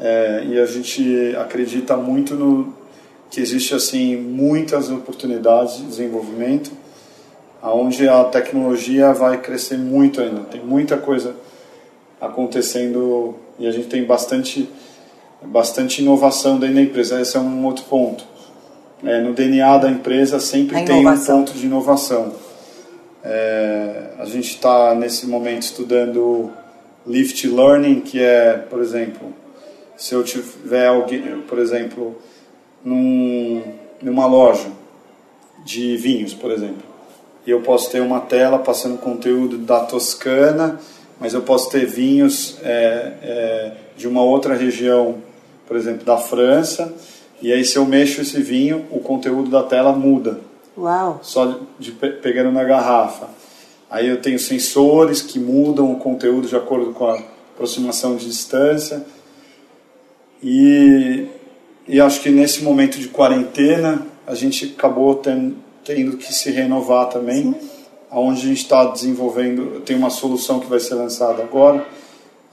É, 0.00 0.46
e 0.48 0.58
a 0.58 0.66
gente 0.66 1.32
acredita 1.36 1.96
muito 1.96 2.34
no 2.34 2.74
que 3.30 3.40
existe 3.40 3.72
assim 3.72 4.16
muitas 4.16 4.90
oportunidades 4.90 5.76
de 5.76 5.84
desenvolvimento, 5.84 6.82
aonde 7.64 8.06
a 8.06 8.22
tecnologia 8.24 9.14
vai 9.14 9.40
crescer 9.40 9.78
muito 9.78 10.20
ainda. 10.20 10.42
Tem 10.42 10.60
muita 10.60 10.98
coisa 10.98 11.34
acontecendo 12.20 13.36
e 13.58 13.66
a 13.66 13.70
gente 13.70 13.88
tem 13.88 14.04
bastante 14.04 14.68
bastante 15.42 16.02
inovação 16.02 16.58
dentro 16.58 16.74
da 16.74 16.82
empresa. 16.82 17.20
Esse 17.20 17.38
é 17.38 17.40
um 17.40 17.64
outro 17.64 17.86
ponto. 17.86 18.26
É, 19.02 19.18
no 19.20 19.32
DNA 19.32 19.78
da 19.78 19.90
empresa 19.90 20.38
sempre 20.38 20.84
tem 20.84 21.06
um 21.06 21.18
ponto 21.18 21.54
de 21.54 21.64
inovação. 21.64 22.34
É, 23.22 24.10
a 24.18 24.26
gente 24.26 24.50
está 24.50 24.94
nesse 24.94 25.26
momento 25.26 25.62
estudando 25.62 26.50
lift 27.06 27.46
learning, 27.46 28.00
que 28.00 28.20
é, 28.20 28.58
por 28.58 28.80
exemplo, 28.80 29.32
se 29.96 30.14
eu 30.14 30.22
tiver 30.22 30.86
alguém, 30.86 31.40
por 31.48 31.58
exemplo, 31.58 32.14
num, 32.84 33.62
numa 34.02 34.26
loja 34.26 34.68
de 35.64 35.96
vinhos, 35.96 36.34
por 36.34 36.50
exemplo, 36.50 36.93
e 37.46 37.50
eu 37.50 37.60
posso 37.60 37.90
ter 37.90 38.00
uma 38.00 38.20
tela 38.20 38.58
passando 38.58 38.98
conteúdo 38.98 39.58
da 39.58 39.80
Toscana, 39.80 40.80
mas 41.20 41.34
eu 41.34 41.42
posso 41.42 41.70
ter 41.70 41.86
vinhos 41.86 42.58
é, 42.62 43.12
é, 43.22 43.72
de 43.96 44.08
uma 44.08 44.22
outra 44.22 44.54
região, 44.54 45.16
por 45.66 45.76
exemplo, 45.76 46.04
da 46.04 46.16
França, 46.16 46.92
e 47.40 47.52
aí 47.52 47.64
se 47.64 47.76
eu 47.76 47.84
mexo 47.84 48.22
esse 48.22 48.40
vinho, 48.40 48.86
o 48.90 49.00
conteúdo 49.00 49.50
da 49.50 49.62
tela 49.62 49.92
muda. 49.92 50.40
Uau! 50.76 51.20
Só 51.22 51.60
de, 51.78 51.92
pegando 51.92 52.50
na 52.50 52.64
garrafa. 52.64 53.28
Aí 53.90 54.08
eu 54.08 54.20
tenho 54.20 54.38
sensores 54.38 55.22
que 55.22 55.38
mudam 55.38 55.92
o 55.92 55.96
conteúdo 55.96 56.48
de 56.48 56.56
acordo 56.56 56.92
com 56.92 57.06
a 57.06 57.22
aproximação 57.54 58.16
de 58.16 58.26
distância. 58.26 59.04
E, 60.42 61.26
e 61.86 62.00
acho 62.00 62.20
que 62.20 62.30
nesse 62.30 62.64
momento 62.64 62.98
de 62.98 63.08
quarentena 63.08 64.04
a 64.26 64.34
gente 64.34 64.74
acabou 64.76 65.14
tendo, 65.16 65.56
tendo 65.84 66.16
que 66.16 66.32
se 66.32 66.50
renovar 66.50 67.08
também. 67.08 67.52
Sim. 67.52 67.70
Onde 68.10 68.42
a 68.42 68.48
gente 68.48 68.62
está 68.62 68.84
desenvolvendo, 68.84 69.80
tem 69.80 69.96
uma 69.96 70.10
solução 70.10 70.60
que 70.60 70.66
vai 70.66 70.78
ser 70.78 70.94
lançada 70.94 71.42
agora, 71.42 71.84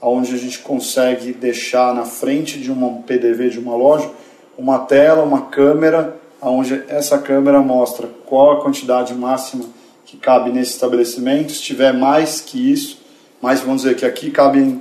onde 0.00 0.34
a 0.34 0.38
gente 0.38 0.58
consegue 0.58 1.32
deixar 1.32 1.94
na 1.94 2.04
frente 2.04 2.58
de 2.58 2.72
um 2.72 3.02
PDV 3.02 3.48
de 3.48 3.60
uma 3.60 3.76
loja 3.76 4.10
uma 4.56 4.80
tela, 4.80 5.22
uma 5.22 5.42
câmera, 5.42 6.16
onde 6.40 6.82
essa 6.88 7.18
câmera 7.18 7.60
mostra 7.60 8.08
qual 8.26 8.52
a 8.52 8.62
quantidade 8.62 9.14
máxima 9.14 9.64
que 10.04 10.16
cabe 10.16 10.50
nesse 10.50 10.72
estabelecimento. 10.72 11.52
Se 11.52 11.62
tiver 11.62 11.92
mais 11.92 12.40
que 12.40 12.72
isso, 12.72 13.00
mais 13.40 13.60
vamos 13.60 13.82
dizer 13.82 13.96
que 13.96 14.04
aqui 14.04 14.30
cabem 14.30 14.80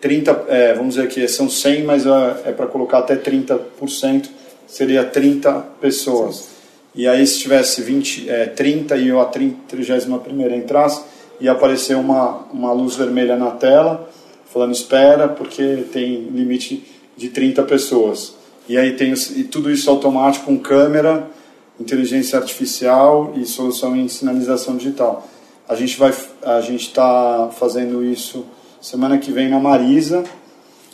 30, 0.00 0.44
é, 0.48 0.74
vamos 0.74 0.94
dizer 0.94 1.08
que 1.08 1.26
são 1.28 1.48
100, 1.48 1.84
mas 1.84 2.06
é, 2.06 2.42
é 2.46 2.52
para 2.52 2.66
colocar 2.66 2.98
até 2.98 3.16
30%, 3.16 4.28
seria 4.66 5.04
30 5.04 5.52
pessoas. 5.80 6.36
Sim. 6.36 6.57
E 6.98 7.06
aí 7.06 7.24
se 7.24 7.38
tivesse 7.38 7.80
20, 7.80 8.28
é, 8.28 8.46
30 8.46 8.96
e 8.96 9.06
eu 9.06 9.20
a 9.20 9.26
31 9.26 10.56
entrasse, 10.56 11.04
ia 11.40 11.52
aparecer 11.52 11.94
uma, 11.94 12.40
uma 12.52 12.72
luz 12.72 12.96
vermelha 12.96 13.36
na 13.36 13.52
tela, 13.52 14.10
falando 14.52 14.74
espera, 14.74 15.28
porque 15.28 15.84
tem 15.92 16.24
limite 16.24 16.84
de 17.16 17.28
30 17.28 17.62
pessoas. 17.62 18.34
E 18.68 18.76
aí 18.76 18.96
tem 18.96 19.14
e 19.36 19.44
tudo 19.44 19.70
isso 19.70 19.88
automático 19.88 20.46
com 20.46 20.58
câmera, 20.58 21.30
inteligência 21.78 22.36
artificial 22.36 23.32
e 23.36 23.46
solução 23.46 23.94
em 23.94 24.08
sinalização 24.08 24.76
digital. 24.76 25.24
A 25.68 25.76
gente 25.76 25.96
vai 25.96 26.12
a 26.42 26.60
gente 26.60 26.88
está 26.88 27.48
fazendo 27.56 28.04
isso 28.04 28.44
semana 28.80 29.18
que 29.18 29.30
vem 29.30 29.48
na 29.48 29.60
Marisa. 29.60 30.24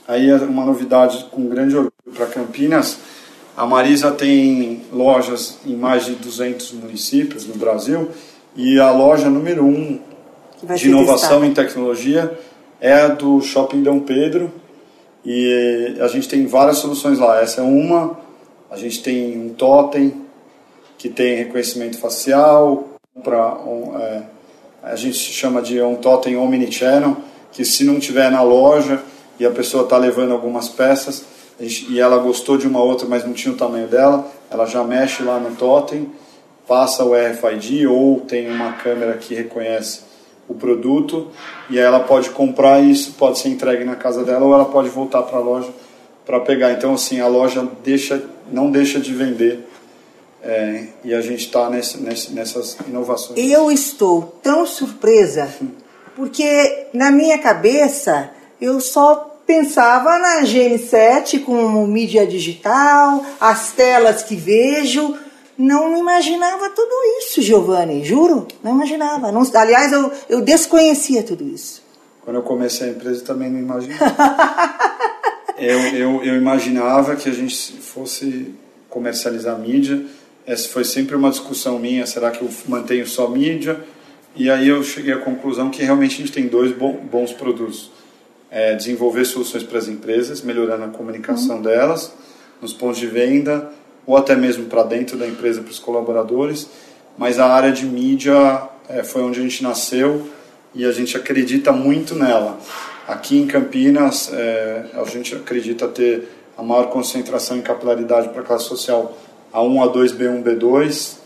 Aí 0.06 0.28
é 0.28 0.37
uma 0.37 0.66
novidade 0.66 1.28
com 1.30 1.49
grande 1.49 1.75
orgulho 1.75 1.92
para 2.14 2.26
Campinas. 2.26 2.99
A 3.56 3.66
Marisa 3.66 4.11
tem 4.11 4.82
lojas 4.92 5.58
em 5.64 5.76
mais 5.76 6.06
de 6.06 6.14
200 6.14 6.73
municípios 6.73 7.46
no 7.46 7.54
Brasil 7.54 8.11
e 8.56 8.78
a 8.80 8.90
loja 8.90 9.30
número 9.30 9.64
um 9.64 10.00
de 10.76 10.88
inovação 10.88 11.44
em 11.44 11.52
tecnologia 11.52 12.38
é 12.80 12.92
a 12.92 13.08
do 13.08 13.40
Shopping 13.40 13.82
Dom 13.82 14.00
Pedro, 14.00 14.52
e 15.25 15.96
a 16.00 16.06
gente 16.06 16.28
tem 16.28 16.46
várias 16.46 16.78
soluções 16.78 17.18
lá. 17.18 17.40
Essa 17.40 17.62
é 17.62 17.64
uma. 17.64 18.18
A 18.70 18.76
gente 18.76 19.02
tem 19.02 19.38
um 19.38 19.54
totem 19.54 20.12
que 20.99 21.08
tem 21.08 21.37
reconhecimento 21.37 21.99
facial. 21.99 22.88
Pra, 23.23 23.54
um, 23.54 23.96
é, 23.99 24.23
a 24.82 24.96
gente 24.96 25.16
chama 25.16 25.62
de 25.62 25.80
um 25.80 25.94
totem 25.94 26.37
omnichannel, 26.37 27.16
que 27.52 27.64
se 27.64 27.84
não 27.84 27.99
tiver 27.99 28.30
na 28.30 28.42
loja 28.42 29.02
e 29.40 29.46
a 29.46 29.50
pessoa 29.50 29.84
está 29.84 29.96
levando 29.96 30.32
algumas 30.32 30.68
peças 30.68 31.25
gente, 31.61 31.92
e 31.92 32.00
ela 32.00 32.18
gostou 32.18 32.56
de 32.56 32.66
uma 32.66 32.82
outra, 32.82 33.06
mas 33.08 33.25
não 33.25 33.32
tinha 33.32 33.52
o 33.52 33.56
tamanho 33.56 33.87
dela, 33.87 34.30
ela 34.50 34.66
já 34.66 34.82
mexe 34.84 35.23
lá 35.23 35.38
no 35.38 35.54
totem, 35.56 36.11
passa 36.66 37.04
o 37.04 37.12
RFID 37.14 37.87
ou 37.87 38.20
tem 38.20 38.50
uma 38.50 38.73
câmera 38.73 39.16
que 39.16 39.34
reconhece 39.34 40.00
o 40.49 40.54
produto 40.54 41.28
e 41.70 41.78
aí 41.78 41.84
ela 41.84 42.00
pode 42.00 42.30
comprar 42.30 42.82
isso, 42.82 43.14
pode 43.14 43.38
ser 43.38 43.49
entregue 43.49 43.84
na 43.84 43.96
casa 43.96 44.25
dela 44.25 44.44
ou 44.44 44.54
ela 44.54 44.66
pode 44.66 44.88
voltar 44.88 45.23
para 45.23 45.38
a 45.38 45.42
loja 45.42 45.70
para 46.25 46.40
pegar. 46.40 46.73
Então 46.73 46.94
assim 46.94 47.20
a 47.20 47.26
loja 47.26 47.66
deixa, 47.82 48.23
não 48.50 48.70
deixa 48.70 49.00
de 49.00 49.12
vender 49.12 49.66
é, 50.42 50.88
e 51.02 51.14
a 51.14 51.20
gente 51.20 51.46
está 51.46 51.70
nessas 51.70 52.76
inovações. 52.87 53.38
Eu 53.38 53.70
estou 53.70 54.38
tão 54.42 54.66
surpresa 54.66 55.49
porque 56.14 56.88
na 56.92 57.11
minha 57.11 57.38
cabeça 57.38 58.30
eu 58.61 58.80
só 58.80 59.33
pensava 59.46 60.18
na 60.18 60.42
GN7 60.42 61.44
como 61.44 61.86
mídia 61.86 62.26
digital, 62.26 63.24
as 63.40 63.72
telas 63.72 64.22
que 64.22 64.36
vejo, 64.36 65.16
não 65.56 65.96
imaginava 65.96 66.70
tudo 66.70 66.92
isso, 67.18 67.40
Giovanni, 67.40 68.04
juro, 68.04 68.48
não 68.62 68.72
imaginava. 68.72 69.30
Não, 69.30 69.42
aliás, 69.54 69.92
eu, 69.92 70.10
eu 70.28 70.40
desconhecia 70.40 71.22
tudo 71.22 71.44
isso. 71.44 71.82
Quando 72.22 72.36
eu 72.36 72.42
comecei 72.42 72.88
a 72.88 72.90
empresa 72.90 73.24
também 73.24 73.50
não 73.50 73.60
imaginava. 73.60 74.14
eu, 75.58 75.78
eu, 75.94 76.24
eu 76.24 76.36
imaginava 76.36 77.14
que 77.16 77.28
a 77.28 77.32
gente 77.32 77.72
fosse 77.80 78.54
comercializar 78.88 79.58
mídia. 79.58 80.04
Essa 80.46 80.68
foi 80.68 80.84
sempre 80.84 81.14
uma 81.16 81.30
discussão 81.30 81.78
minha, 81.78 82.06
será 82.06 82.30
que 82.30 82.42
eu 82.42 82.48
mantenho 82.66 83.06
só 83.06 83.28
mídia? 83.28 83.80
E 84.36 84.50
aí 84.50 84.68
eu 84.68 84.82
cheguei 84.82 85.12
à 85.12 85.18
conclusão 85.18 85.70
que 85.70 85.82
realmente 85.82 86.14
a 86.14 86.18
gente 86.18 86.32
tem 86.32 86.48
dois 86.48 86.72
bons 86.72 87.32
produtos. 87.32 87.90
É 88.56 88.76
desenvolver 88.76 89.25
soluções 89.25 89.64
para 89.64 89.78
as 89.78 89.88
empresas, 89.88 90.40
melhorando 90.40 90.84
a 90.84 90.88
comunicação 90.88 91.56
uhum. 91.56 91.62
delas, 91.62 92.12
nos 92.62 92.73
pontos 92.73 93.00
de 93.00 93.08
venda, 93.08 93.68
ou 94.06 94.16
até 94.16 94.37
mesmo 94.37 94.66
para 94.66 94.84
dentro 94.84 95.18
da 95.18 95.26
empresa, 95.26 95.61
para 95.61 95.73
os 95.73 95.80
colaboradores, 95.80 96.68
mas 97.18 97.40
a 97.40 97.46
área 97.46 97.73
de 97.73 97.84
mídia 97.84 98.62
é, 98.88 99.02
foi 99.02 99.23
onde 99.23 99.40
a 99.40 99.42
gente 99.42 99.61
nasceu 99.61 100.28
e 100.73 100.84
a 100.84 100.92
gente 100.92 101.16
acredita 101.16 101.73
muito 101.73 102.14
nela. 102.14 102.58
Aqui 103.08 103.38
em 103.38 103.46
Campinas, 103.46 104.30
é, 104.32 104.87
a 104.94 105.04
gente 105.04 105.34
acredita 105.34 105.88
ter 105.88 106.28
a 106.56 106.62
maior 106.62 106.90
concentração 106.90 107.56
em 107.56 107.62
capilaridade 107.62 108.28
para 108.28 108.42
a 108.42 108.44
classe 108.44 108.66
social 108.66 109.16
A1, 109.52 109.92
A2, 109.92 110.16
B1, 110.16 110.42
B2. 110.42 111.16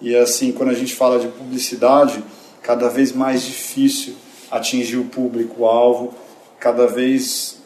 E 0.00 0.14
assim, 0.14 0.52
quando 0.52 0.70
a 0.70 0.74
gente 0.74 0.94
fala 0.94 1.18
de 1.18 1.28
publicidade, 1.28 2.22
cada 2.62 2.88
vez 2.88 3.12
mais 3.12 3.42
difícil 3.42 4.14
atingir 4.50 4.96
o 4.96 5.04
público-alvo, 5.04 6.14
cada 6.66 6.88
vez 6.88 7.58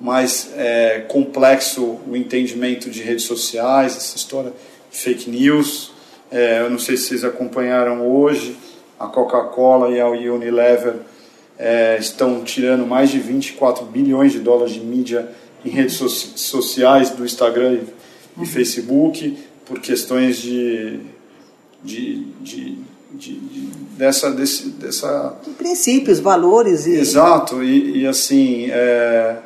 mais 0.00 0.50
é, 0.56 1.04
complexo 1.06 2.00
o 2.08 2.16
entendimento 2.16 2.90
de 2.90 3.00
redes 3.00 3.22
sociais, 3.22 3.96
essa 3.96 4.16
história 4.16 4.52
de 4.90 4.98
fake 4.98 5.30
news. 5.30 5.92
É, 6.28 6.58
eu 6.58 6.68
não 6.68 6.78
sei 6.80 6.96
se 6.96 7.04
vocês 7.04 7.24
acompanharam 7.24 8.04
hoje, 8.04 8.56
a 8.98 9.06
Coca-Cola 9.06 9.90
e 9.90 10.00
a 10.00 10.08
Unilever 10.08 10.96
é, 11.56 11.96
estão 12.00 12.42
tirando 12.42 12.84
mais 12.84 13.10
de 13.10 13.20
24 13.20 13.84
bilhões 13.84 14.32
de 14.32 14.40
dólares 14.40 14.74
de 14.74 14.80
mídia 14.80 15.30
em 15.64 15.70
redes 15.70 15.94
so 15.94 16.08
sociais 16.08 17.10
do 17.10 17.24
Instagram 17.24 17.74
e, 17.74 18.40
uhum. 18.40 18.44
Facebook 18.44 19.38
por 19.64 19.78
questões 19.78 20.38
de, 20.38 20.98
de, 21.80 22.24
de, 22.40 22.78
de, 23.14 23.34
de 23.34 23.66
dessa, 23.96 24.30
desse, 24.30 24.70
dessa 24.70 25.36
princípios, 25.58 26.18
valores 26.18 26.86
e 26.86 26.92
exato 26.92 27.62
e, 27.62 28.00
e 28.00 28.06
assim 28.06 28.70
é, 28.70 29.36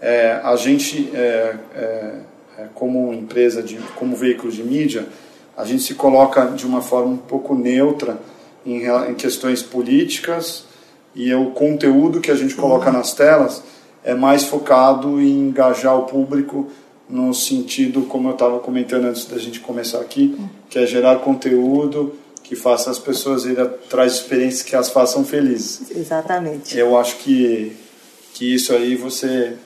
é, 0.00 0.40
a 0.42 0.56
gente, 0.56 1.10
é, 1.12 1.56
é, 1.74 2.14
é, 2.58 2.66
como 2.74 3.12
empresa, 3.12 3.62
de, 3.62 3.76
como 3.96 4.16
veículo 4.16 4.50
de 4.50 4.62
mídia, 4.62 5.06
a 5.56 5.64
gente 5.64 5.82
se 5.82 5.94
coloca 5.94 6.46
de 6.46 6.66
uma 6.66 6.80
forma 6.80 7.12
um 7.12 7.16
pouco 7.18 7.54
neutra 7.54 8.18
em, 8.64 8.84
em 8.86 9.14
questões 9.14 9.62
políticas 9.62 10.64
e 11.14 11.32
o 11.34 11.50
conteúdo 11.50 12.20
que 12.20 12.30
a 12.30 12.34
gente 12.34 12.54
coloca 12.54 12.88
uhum. 12.88 12.96
nas 12.96 13.12
telas 13.12 13.62
é 14.02 14.14
mais 14.14 14.44
focado 14.44 15.20
em 15.20 15.48
engajar 15.48 15.98
o 15.98 16.04
público 16.04 16.68
no 17.06 17.34
sentido, 17.34 18.02
como 18.02 18.28
eu 18.28 18.32
estava 18.32 18.58
comentando 18.60 19.06
antes 19.06 19.26
da 19.26 19.36
gente 19.36 19.60
começar 19.60 19.98
aqui, 19.98 20.38
que 20.70 20.78
é 20.78 20.86
gerar 20.86 21.16
conteúdo 21.16 22.14
que 22.50 22.56
faça 22.56 22.90
as 22.90 22.98
pessoas 22.98 23.44
ir 23.44 23.60
atrás 23.60 24.14
de 24.14 24.18
experiências 24.22 24.64
que 24.64 24.74
as 24.74 24.90
façam 24.90 25.24
felizes. 25.24 25.88
Exatamente. 25.88 26.76
Eu 26.76 26.98
acho 26.98 27.18
que, 27.18 27.76
que 28.34 28.52
isso 28.52 28.72
aí 28.72 28.96
você, 28.96 29.56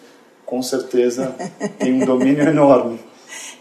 com 0.44 0.62
certeza, 0.62 1.34
tem 1.80 1.94
um 1.94 2.04
domínio 2.04 2.46
enorme. 2.46 3.00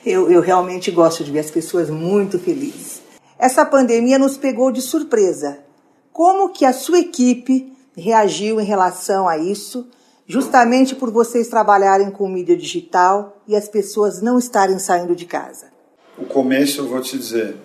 Eu, 0.05 0.29
eu 0.29 0.41
realmente 0.41 0.91
gosto 0.91 1.23
de 1.23 1.31
ver 1.31 1.39
as 1.39 1.49
pessoas 1.49 1.89
muito 1.89 2.37
felizes. 2.37 3.01
Essa 3.39 3.65
pandemia 3.65 4.19
nos 4.19 4.35
pegou 4.35 4.73
de 4.73 4.81
surpresa. 4.81 5.59
Como 6.11 6.49
que 6.49 6.65
a 6.65 6.73
sua 6.73 6.99
equipe 6.99 7.71
reagiu 7.95 8.59
em 8.59 8.65
relação 8.65 9.25
a 9.25 9.37
isso? 9.37 9.87
justamente 10.25 10.95
por 10.95 11.11
vocês 11.11 11.49
trabalharem 11.49 12.09
com 12.09 12.29
mídia 12.29 12.55
digital 12.55 13.43
e 13.45 13.57
as 13.57 13.67
pessoas 13.67 14.21
não 14.21 14.39
estarem 14.39 14.79
saindo 14.79 15.13
de 15.13 15.25
casa? 15.25 15.67
O 16.17 16.23
começo, 16.23 16.79
eu 16.79 16.87
vou 16.87 17.01
te 17.01 17.17
dizer, 17.17 17.57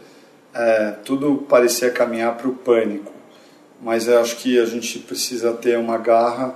é, 0.54 0.94
tudo 1.04 1.44
parecia 1.48 1.90
caminhar 1.90 2.36
para 2.36 2.48
o 2.48 2.54
pânico, 2.54 3.12
mas 3.80 4.08
eu 4.08 4.18
acho 4.20 4.36
que 4.36 4.58
a 4.58 4.66
gente 4.66 4.98
precisa 5.00 5.52
ter 5.52 5.78
uma 5.78 5.98
garra 5.98 6.54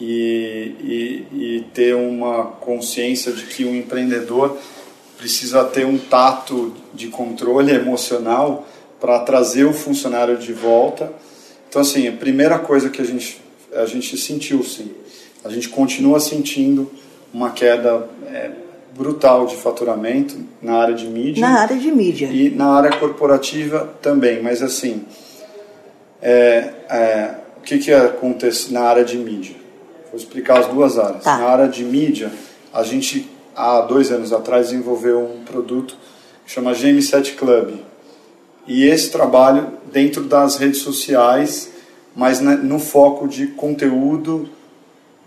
e, 0.00 0.74
e, 1.32 1.56
e 1.56 1.60
ter 1.74 1.94
uma 1.94 2.44
consciência 2.44 3.32
de 3.32 3.44
que 3.44 3.64
o 3.64 3.68
um 3.68 3.76
empreendedor 3.76 4.56
precisa 5.18 5.62
ter 5.64 5.84
um 5.84 5.98
tato 5.98 6.74
de 6.94 7.08
controle 7.08 7.72
emocional 7.72 8.66
para 8.98 9.20
trazer 9.20 9.64
o 9.64 9.72
funcionário 9.72 10.38
de 10.38 10.52
volta. 10.52 11.12
Então, 11.68 11.82
assim, 11.82 12.08
a 12.08 12.12
primeira 12.12 12.58
coisa 12.58 12.88
que 12.88 13.02
a 13.02 13.04
gente, 13.04 13.40
a 13.74 13.84
gente 13.84 14.16
sentiu, 14.16 14.62
sim, 14.64 14.90
a 15.44 15.50
gente 15.50 15.68
continua 15.68 16.18
sentindo 16.18 16.90
uma 17.32 17.50
queda 17.50 18.08
é, 18.26 18.50
brutal 18.94 19.46
de 19.46 19.56
faturamento 19.56 20.36
na 20.60 20.74
área 20.76 20.94
de 20.94 21.06
mídia. 21.06 21.40
Na 21.40 21.60
área 21.60 21.76
de 21.76 21.90
mídia. 21.90 22.28
E 22.28 22.50
na 22.50 22.66
área 22.66 22.96
corporativa 22.98 23.88
também, 24.02 24.42
mas 24.42 24.62
assim, 24.62 25.04
é, 26.20 26.72
é, 26.88 27.34
o 27.58 27.60
que, 27.62 27.78
que 27.78 27.92
acontece 27.92 28.72
na 28.72 28.82
área 28.82 29.04
de 29.04 29.16
mídia? 29.16 29.56
Vou 30.10 30.18
explicar 30.18 30.60
as 30.60 30.66
duas 30.66 30.98
áreas. 30.98 31.24
Tá. 31.24 31.38
Na 31.38 31.46
área 31.46 31.68
de 31.68 31.84
mídia, 31.84 32.32
a 32.72 32.82
gente, 32.82 33.30
há 33.54 33.80
dois 33.82 34.10
anos 34.10 34.32
atrás, 34.32 34.70
desenvolveu 34.70 35.20
um 35.20 35.44
produto 35.44 35.96
que 36.44 36.52
chama 36.52 36.72
GM7 36.72 37.36
Club. 37.36 37.74
E 38.66 38.86
esse 38.86 39.10
trabalho 39.10 39.72
dentro 39.92 40.24
das 40.24 40.56
redes 40.56 40.80
sociais, 40.80 41.70
mas 42.14 42.40
no 42.40 42.78
foco 42.78 43.28
de 43.28 43.46
conteúdo 43.48 44.48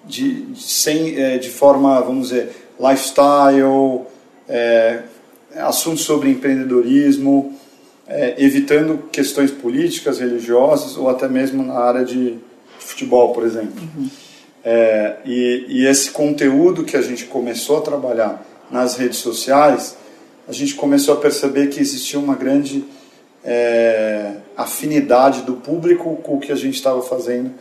de, 0.05 0.47
sem, 0.55 1.17
é, 1.17 1.37
de 1.37 1.49
forma, 1.49 1.99
vamos 2.01 2.29
dizer, 2.29 2.62
lifestyle, 2.79 4.01
é, 4.47 5.01
assuntos 5.55 6.03
sobre 6.03 6.29
empreendedorismo, 6.29 7.57
é, 8.07 8.35
evitando 8.37 9.09
questões 9.11 9.51
políticas, 9.51 10.19
religiosas 10.19 10.97
ou 10.97 11.09
até 11.09 11.27
mesmo 11.27 11.63
na 11.63 11.75
área 11.75 12.03
de 12.03 12.37
futebol, 12.79 13.33
por 13.33 13.45
exemplo. 13.45 13.81
Uhum. 13.81 14.09
É, 14.63 15.17
e, 15.25 15.65
e, 15.67 15.85
esse 15.85 16.11
conteúdo 16.11 16.83
que 16.83 16.95
a 16.95 17.01
gente 17.01 17.25
começou 17.25 17.79
a 17.79 17.81
trabalhar 17.81 18.45
nas 18.71 18.95
redes 18.95 19.17
sociais, 19.17 19.97
a 20.47 20.53
gente 20.53 20.75
começou 20.75 21.15
a 21.15 21.17
perceber 21.17 21.67
que 21.67 21.81
existia 21.81 22.17
uma 22.17 22.35
grande 22.35 22.85
é, 23.43 24.35
afinidade 24.55 25.41
do 25.41 25.55
público 25.55 26.15
com 26.17 26.35
o 26.35 26.39
que 26.39 26.51
a 26.51 26.55
gente 26.55 26.75
estava 26.75 27.01
fazendo 27.01 27.51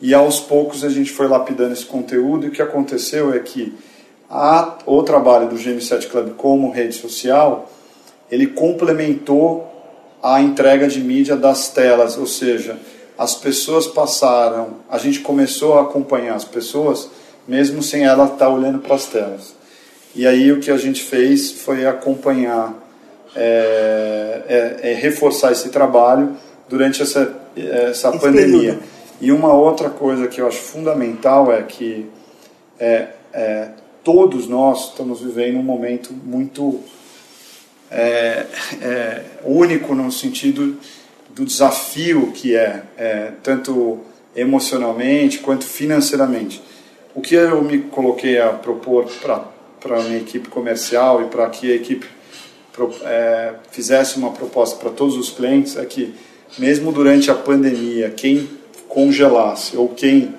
e 0.00 0.14
aos 0.14 0.40
poucos 0.40 0.84
a 0.84 0.88
gente 0.88 1.10
foi 1.10 1.28
lapidando 1.28 1.72
esse 1.72 1.84
conteúdo 1.84 2.46
e 2.46 2.48
o 2.48 2.52
que 2.52 2.62
aconteceu 2.62 3.34
é 3.34 3.38
que 3.38 3.74
a, 4.30 4.78
o 4.86 5.02
trabalho 5.02 5.48
do 5.48 5.56
GM7 5.56 6.08
Club 6.08 6.34
como 6.36 6.70
rede 6.70 6.94
social, 6.94 7.68
ele 8.30 8.46
complementou 8.46 9.66
a 10.22 10.40
entrega 10.40 10.86
de 10.86 11.00
mídia 11.00 11.36
das 11.36 11.68
telas, 11.68 12.16
ou 12.16 12.26
seja, 12.26 12.78
as 13.18 13.34
pessoas 13.34 13.86
passaram, 13.86 14.76
a 14.88 14.98
gente 14.98 15.20
começou 15.20 15.78
a 15.78 15.82
acompanhar 15.82 16.34
as 16.34 16.44
pessoas 16.44 17.10
mesmo 17.48 17.82
sem 17.82 18.04
ela 18.04 18.26
estar 18.26 18.48
olhando 18.48 18.78
para 18.78 18.94
as 18.94 19.06
telas. 19.06 19.54
E 20.14 20.26
aí 20.26 20.52
o 20.52 20.60
que 20.60 20.70
a 20.70 20.76
gente 20.76 21.02
fez 21.02 21.50
foi 21.50 21.86
acompanhar, 21.86 22.74
é, 23.34 24.76
é, 24.82 24.90
é 24.90 24.94
reforçar 24.94 25.50
esse 25.50 25.68
trabalho 25.70 26.36
durante 26.68 27.02
essa, 27.02 27.34
essa 27.56 28.12
pandemia. 28.12 28.74
Período. 28.74 28.82
E 29.20 29.32
uma 29.32 29.52
outra 29.52 29.90
coisa 29.90 30.26
que 30.28 30.40
eu 30.40 30.46
acho 30.46 30.60
fundamental 30.60 31.52
é 31.52 31.62
que 31.62 32.08
é, 32.78 33.08
é, 33.32 33.68
todos 34.02 34.46
nós 34.48 34.90
estamos 34.90 35.20
vivendo 35.20 35.58
um 35.58 35.62
momento 35.62 36.12
muito 36.12 36.80
é, 37.90 38.46
é 38.80 39.24
único 39.44 39.94
no 39.94 40.10
sentido 40.12 40.78
do 41.34 41.44
desafio 41.44 42.32
que 42.32 42.54
é, 42.54 42.82
é, 42.96 43.32
tanto 43.42 43.98
emocionalmente 44.34 45.38
quanto 45.38 45.64
financeiramente. 45.64 46.62
O 47.14 47.20
que 47.20 47.34
eu 47.34 47.62
me 47.62 47.78
coloquei 47.78 48.40
a 48.40 48.50
propor 48.50 49.06
para 49.20 49.96
a 49.96 50.02
minha 50.02 50.18
equipe 50.18 50.48
comercial 50.48 51.22
e 51.22 51.24
para 51.26 51.48
que 51.50 51.72
a 51.72 51.74
equipe 51.74 52.06
é, 53.02 53.54
fizesse 53.70 54.16
uma 54.16 54.30
proposta 54.30 54.76
para 54.76 54.90
todos 54.90 55.16
os 55.16 55.30
clientes 55.30 55.76
é 55.76 55.84
que, 55.84 56.14
mesmo 56.58 56.92
durante 56.92 57.30
a 57.30 57.34
pandemia, 57.34 58.10
quem 58.10 58.48
congelasse 58.88 59.76
ou 59.76 59.88
quem 59.88 60.34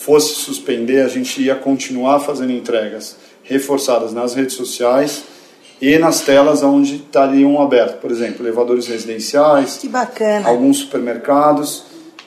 fosse 0.00 0.34
suspender, 0.34 1.02
a 1.02 1.08
gente 1.08 1.42
ia 1.42 1.54
continuar 1.54 2.20
fazendo 2.20 2.52
entregas 2.52 3.16
reforçadas 3.42 4.12
nas 4.12 4.34
redes 4.34 4.54
sociais 4.54 5.24
e 5.80 5.98
nas 5.98 6.22
telas 6.22 6.62
onde 6.62 6.96
estariam 6.96 7.60
abertos, 7.60 7.96
por 7.96 8.10
exemplo, 8.10 8.44
elevadores 8.44 8.86
residenciais, 8.86 9.76
que 9.78 9.88
bacana. 9.88 10.48
alguns 10.48 10.78
supermercados, 10.78 11.84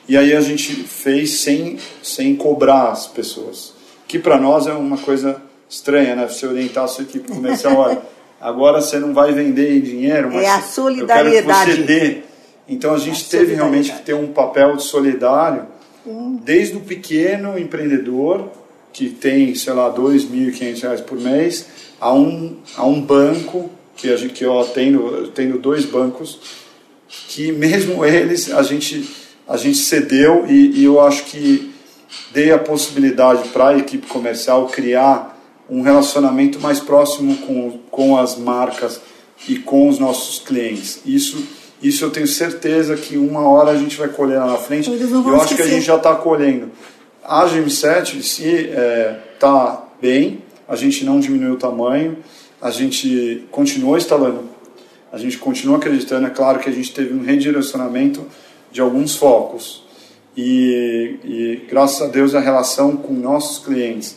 e 0.08 0.16
aí 0.16 0.34
a 0.34 0.40
gente 0.40 0.72
fez 0.74 1.40
sem, 1.40 1.78
sem 2.02 2.36
cobrar 2.36 2.90
as 2.90 3.06
pessoas, 3.06 3.72
que 4.06 4.18
para 4.18 4.38
nós 4.38 4.66
é 4.66 4.72
uma 4.72 4.98
coisa 4.98 5.42
estranha, 5.68 6.14
né? 6.14 6.28
Você 6.28 6.46
orientar 6.46 6.84
a 6.84 6.88
sua 6.88 7.02
equipe 7.04 7.32
comercial, 7.32 7.76
olha, 7.76 8.02
agora 8.40 8.80
você 8.80 8.98
não 8.98 9.12
vai 9.12 9.32
vender 9.32 9.78
em 9.78 9.80
dinheiro, 9.80 10.30
mas 10.32 10.44
é 10.44 10.50
a 10.50 10.60
solidariedade. 10.60 11.36
eu 11.36 11.54
quero 11.54 11.64
que 11.64 11.76
você 11.76 11.82
dê 11.82 12.34
então 12.68 12.94
a 12.94 12.98
gente 12.98 13.28
teve 13.28 13.54
realmente 13.54 13.92
que 13.92 14.02
ter 14.02 14.14
um 14.14 14.28
papel 14.28 14.78
solidário. 14.78 15.66
Desde 16.42 16.76
o 16.76 16.80
pequeno 16.80 17.58
empreendedor, 17.58 18.50
que 18.92 19.08
tem, 19.08 19.54
sei 19.54 19.72
lá, 19.72 19.88
R$ 19.88 19.96
2.500 19.96 21.02
por 21.02 21.18
mês, 21.18 21.66
a 22.00 22.12
um, 22.12 22.56
a 22.76 22.86
um 22.86 23.00
banco, 23.00 23.70
que, 23.96 24.10
a 24.10 24.16
gente, 24.16 24.34
que 24.34 24.44
eu 24.44 24.58
atendo, 24.60 25.06
eu 25.08 25.28
tenho 25.28 25.58
dois 25.58 25.84
bancos, 25.84 26.38
que 27.28 27.52
mesmo 27.52 28.04
eles 28.04 28.52
a 28.52 28.62
gente, 28.62 29.08
a 29.48 29.56
gente 29.56 29.78
cedeu 29.78 30.46
e, 30.48 30.80
e 30.80 30.84
eu 30.84 31.00
acho 31.00 31.24
que 31.24 31.72
dei 32.32 32.52
a 32.52 32.58
possibilidade 32.58 33.48
para 33.48 33.68
a 33.68 33.78
equipe 33.78 34.06
comercial 34.06 34.66
criar 34.68 35.34
um 35.68 35.80
relacionamento 35.80 36.60
mais 36.60 36.80
próximo 36.80 37.36
com, 37.38 37.78
com 37.90 38.16
as 38.16 38.36
marcas 38.36 39.00
e 39.48 39.56
com 39.56 39.88
os 39.88 39.98
nossos 39.98 40.38
clientes. 40.38 41.00
Isso 41.06 41.42
isso 41.84 42.02
eu 42.04 42.10
tenho 42.10 42.26
certeza 42.26 42.96
que 42.96 43.18
uma 43.18 43.46
hora 43.46 43.72
a 43.72 43.76
gente 43.76 43.96
vai 43.96 44.08
colher 44.08 44.38
lá 44.38 44.46
na 44.46 44.56
frente. 44.56 44.90
Eu 44.90 45.40
acho 45.40 45.54
que 45.54 45.62
a 45.62 45.66
gente 45.66 45.84
já 45.84 45.96
está 45.96 46.14
colhendo. 46.14 46.70
A 47.22 47.46
GM7 47.46 48.22
se 48.22 48.70
está 49.34 49.82
é, 49.82 50.00
bem, 50.00 50.42
a 50.66 50.76
gente 50.76 51.04
não 51.04 51.20
diminuiu 51.20 51.54
o 51.54 51.56
tamanho, 51.58 52.16
a 52.60 52.70
gente 52.70 53.46
continuou 53.50 53.98
instalando, 53.98 54.44
a 55.12 55.18
gente 55.18 55.36
continua 55.36 55.76
acreditando. 55.76 56.26
É 56.26 56.30
claro 56.30 56.58
que 56.58 56.70
a 56.70 56.72
gente 56.72 56.92
teve 56.92 57.12
um 57.12 57.22
redirecionamento 57.22 58.26
de 58.72 58.80
alguns 58.80 59.14
focos. 59.14 59.84
E, 60.34 61.18
e 61.22 61.66
graças 61.68 62.00
a 62.00 62.06
Deus 62.06 62.34
a 62.34 62.40
relação 62.40 62.96
com 62.96 63.12
nossos 63.12 63.64
clientes, 63.64 64.16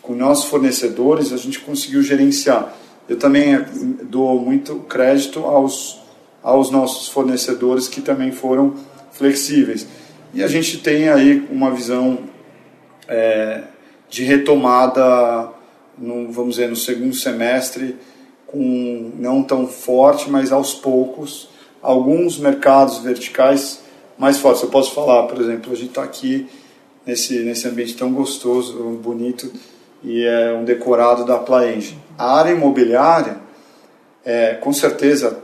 com 0.00 0.14
nossos 0.14 0.44
fornecedores, 0.44 1.32
a 1.32 1.36
gente 1.36 1.58
conseguiu 1.58 2.02
gerenciar. 2.02 2.74
Eu 3.08 3.18
também 3.18 3.64
dou 4.04 4.40
muito 4.40 4.76
crédito 4.88 5.40
aos 5.40 5.97
aos 6.42 6.70
nossos 6.70 7.08
fornecedores 7.08 7.88
que 7.88 8.00
também 8.00 8.32
foram 8.32 8.74
flexíveis. 9.12 9.86
E 10.32 10.42
a 10.42 10.48
gente 10.48 10.78
tem 10.78 11.08
aí 11.08 11.46
uma 11.50 11.70
visão 11.70 12.18
é, 13.08 13.62
de 14.08 14.22
retomada, 14.24 15.50
no, 15.96 16.30
vamos 16.30 16.56
dizer, 16.56 16.68
no 16.68 16.76
segundo 16.76 17.14
semestre, 17.14 17.96
com 18.46 19.12
não 19.18 19.42
tão 19.42 19.66
forte, 19.66 20.30
mas 20.30 20.52
aos 20.52 20.74
poucos, 20.74 21.48
alguns 21.82 22.38
mercados 22.38 22.98
verticais 22.98 23.80
mais 24.16 24.38
fortes. 24.38 24.62
Eu 24.62 24.70
posso 24.70 24.94
falar, 24.94 25.24
por 25.24 25.40
exemplo, 25.40 25.72
a 25.72 25.76
gente 25.76 25.90
está 25.90 26.02
aqui 26.02 26.48
nesse, 27.06 27.40
nesse 27.40 27.66
ambiente 27.66 27.96
tão 27.96 28.12
gostoso, 28.12 28.74
bonito, 29.02 29.50
e 30.02 30.24
é 30.24 30.52
um 30.52 30.64
decorado 30.64 31.24
da 31.24 31.38
Plaenge. 31.38 31.96
A 32.16 32.38
área 32.38 32.52
imobiliária, 32.52 33.38
é, 34.24 34.54
com 34.54 34.72
certeza, 34.72 35.42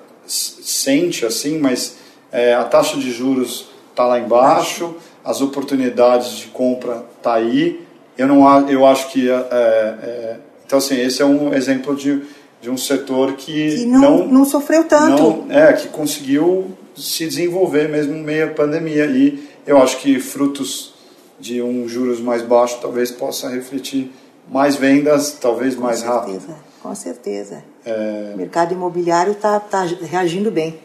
sente 0.84 1.24
assim, 1.24 1.58
mas 1.58 1.96
é, 2.30 2.54
a 2.54 2.64
taxa 2.64 2.96
de 2.96 3.10
juros 3.10 3.68
está 3.90 4.06
lá 4.06 4.18
embaixo, 4.18 4.96
as 5.24 5.40
oportunidades 5.40 6.36
de 6.36 6.46
compra 6.48 7.04
tá 7.22 7.34
aí. 7.34 7.80
Eu 8.16 8.28
não 8.28 8.68
eu 8.68 8.86
acho 8.86 9.10
que 9.10 9.28
é, 9.28 9.34
é, 9.34 10.36
Então, 10.66 10.78
assim, 10.78 11.00
esse 11.00 11.22
é 11.22 11.24
um 11.24 11.54
exemplo 11.54 11.96
de, 11.96 12.22
de 12.60 12.70
um 12.70 12.76
setor 12.76 13.32
que, 13.32 13.76
que 13.76 13.86
não, 13.86 14.00
não, 14.00 14.28
não, 14.28 14.44
sofreu 14.44 14.84
tanto. 14.84 15.44
Não, 15.46 15.50
é, 15.50 15.72
que 15.72 15.88
conseguiu 15.88 16.72
se 16.96 17.26
desenvolver 17.26 17.88
mesmo 17.88 18.14
meio 18.14 18.46
à 18.46 18.50
pandemia. 18.50 19.06
E 19.06 19.48
eu 19.66 19.78
acho 19.82 19.98
que 19.98 20.20
frutos 20.20 20.94
de 21.40 21.60
um 21.60 21.88
juros 21.88 22.20
mais 22.20 22.42
baixo 22.42 22.78
talvez 22.80 23.10
possa 23.10 23.48
refletir 23.48 24.12
mais 24.50 24.76
vendas, 24.76 25.32
talvez 25.40 25.74
com 25.74 25.82
mais 25.82 25.98
certeza, 25.98 26.18
rápido. 26.20 26.56
Com 26.82 26.94
certeza. 26.94 27.73
É... 27.84 28.32
O 28.34 28.36
mercado 28.36 28.72
imobiliário 28.72 29.32
está 29.32 29.60
tá 29.60 29.82
reagindo 29.82 30.50
bem. 30.50 30.80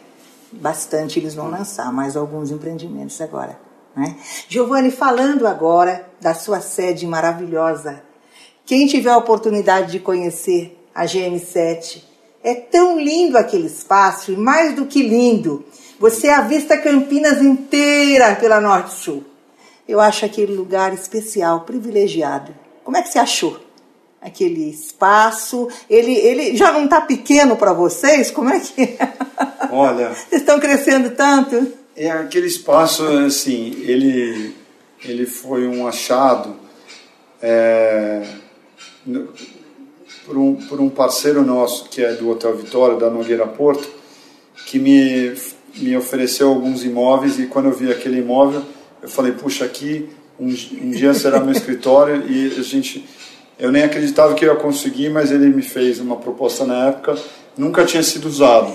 Bastante 0.51 1.19
eles 1.19 1.35
vão 1.35 1.49
lançar 1.49 1.91
mais 1.93 2.17
alguns 2.17 2.51
empreendimentos 2.51 3.19
agora. 3.21 3.59
Né? 3.95 4.15
Giovanni, 4.47 4.91
falando 4.91 5.47
agora 5.47 6.07
da 6.19 6.33
sua 6.33 6.61
sede 6.61 7.05
maravilhosa, 7.05 8.01
quem 8.65 8.87
tiver 8.87 9.11
a 9.11 9.17
oportunidade 9.17 9.91
de 9.91 9.99
conhecer 9.99 10.79
a 10.93 11.05
GM7, 11.05 12.03
é 12.43 12.55
tão 12.55 12.99
lindo 12.99 13.37
aquele 13.37 13.67
espaço 13.67 14.31
e 14.31 14.37
mais 14.37 14.75
do 14.75 14.85
que 14.85 15.01
lindo, 15.01 15.65
você 15.99 16.29
avista 16.29 16.77
Campinas 16.77 17.41
inteira 17.41 18.35
pela 18.35 18.61
Norte 18.61 18.93
Sul. 18.93 19.23
Eu 19.87 19.99
acho 19.99 20.25
aquele 20.25 20.53
lugar 20.55 20.93
especial, 20.93 21.61
privilegiado. 21.61 22.53
Como 22.83 22.95
é 22.95 23.01
que 23.01 23.09
você 23.09 23.19
achou? 23.19 23.59
Aquele 24.21 24.69
espaço, 24.69 25.69
ele, 25.89 26.13
ele 26.13 26.57
já 26.57 26.73
não 26.73 26.85
está 26.85 26.99
pequeno 26.99 27.55
para 27.55 27.71
vocês? 27.71 28.29
Como 28.29 28.49
é 28.49 28.59
que 28.59 28.81
é? 28.81 29.13
Olha. 29.71 30.09
Vocês 30.29 30.41
estão 30.41 30.59
crescendo 30.59 31.11
tanto? 31.11 31.71
É 31.95 32.11
aquele 32.11 32.47
espaço, 32.47 33.05
assim, 33.05 33.75
ele, 33.81 34.55
ele 35.03 35.25
foi 35.25 35.67
um 35.67 35.87
achado 35.87 36.55
é, 37.41 38.25
por, 40.25 40.37
um, 40.37 40.55
por 40.55 40.79
um 40.79 40.89
parceiro 40.89 41.43
nosso, 41.43 41.89
que 41.89 42.03
é 42.03 42.13
do 42.13 42.29
Hotel 42.29 42.55
Vitória, 42.55 42.97
da 42.97 43.09
Nogueira 43.09 43.47
Porto, 43.47 43.89
que 44.65 44.79
me, 44.79 45.33
me 45.75 45.97
ofereceu 45.97 46.49
alguns 46.49 46.83
imóveis 46.83 47.39
e 47.39 47.47
quando 47.47 47.65
eu 47.65 47.73
vi 47.73 47.91
aquele 47.91 48.19
imóvel, 48.19 48.63
eu 49.01 49.09
falei, 49.09 49.31
puxa, 49.31 49.65
aqui 49.65 50.09
um, 50.39 50.47
um 50.47 50.91
dia 50.91 51.13
será 51.13 51.39
meu 51.39 51.51
escritório 51.55 52.29
e 52.29 52.59
a 52.59 52.61
gente... 52.61 53.05
Eu 53.59 53.71
nem 53.71 53.83
acreditava 53.83 54.33
que 54.33 54.45
eu 54.45 54.53
ia 54.53 54.59
conseguir, 54.59 55.09
mas 55.09 55.31
ele 55.31 55.47
me 55.47 55.61
fez 55.61 55.99
uma 55.99 56.15
proposta 56.15 56.65
na 56.65 56.87
época, 56.87 57.17
nunca 57.57 57.85
tinha 57.85 58.01
sido 58.01 58.27
usado 58.27 58.71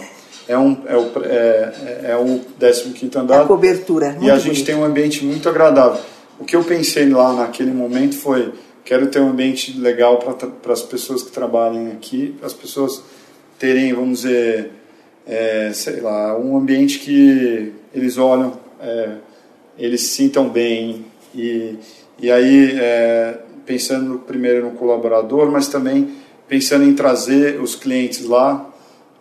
é, 0.48 0.56
um, 0.56 0.76
é, 0.86 0.96
o, 0.96 1.10
é, 1.24 2.10
é 2.10 2.16
o 2.16 2.40
15 2.58 3.18
andar. 3.18 3.42
A 3.42 3.44
cobertura. 3.46 4.16
E 4.20 4.30
a 4.30 4.36
gente 4.36 4.46
bonito. 4.46 4.66
tem 4.66 4.74
um 4.74 4.84
ambiente 4.84 5.24
muito 5.24 5.48
agradável. 5.48 6.00
O 6.38 6.44
que 6.44 6.56
eu 6.56 6.62
pensei 6.64 7.08
lá 7.08 7.32
naquele 7.32 7.72
momento 7.72 8.16
foi: 8.16 8.52
quero 8.84 9.06
ter 9.06 9.20
um 9.20 9.30
ambiente 9.30 9.78
legal 9.78 10.18
para 10.18 10.72
as 10.72 10.82
pessoas 10.82 11.22
que 11.22 11.30
trabalhem 11.30 11.92
aqui, 11.92 12.34
para 12.38 12.46
as 12.46 12.52
pessoas 12.52 13.02
terem, 13.58 13.92
vamos 13.92 14.22
dizer, 14.22 14.70
é, 15.26 15.70
sei 15.72 16.00
lá, 16.00 16.36
um 16.38 16.56
ambiente 16.56 16.98
que 16.98 17.72
eles 17.94 18.18
olham, 18.18 18.58
é, 18.80 19.10
eles 19.78 20.02
se 20.02 20.08
sintam 20.08 20.48
bem. 20.48 21.06
E, 21.34 21.78
e 22.20 22.30
aí, 22.30 22.78
é, 22.78 23.38
pensando 23.64 24.18
primeiro 24.20 24.64
no 24.64 24.72
colaborador, 24.72 25.50
mas 25.50 25.68
também 25.68 26.16
pensando 26.48 26.84
em 26.84 26.94
trazer 26.94 27.60
os 27.60 27.74
clientes 27.74 28.24
lá 28.24 28.70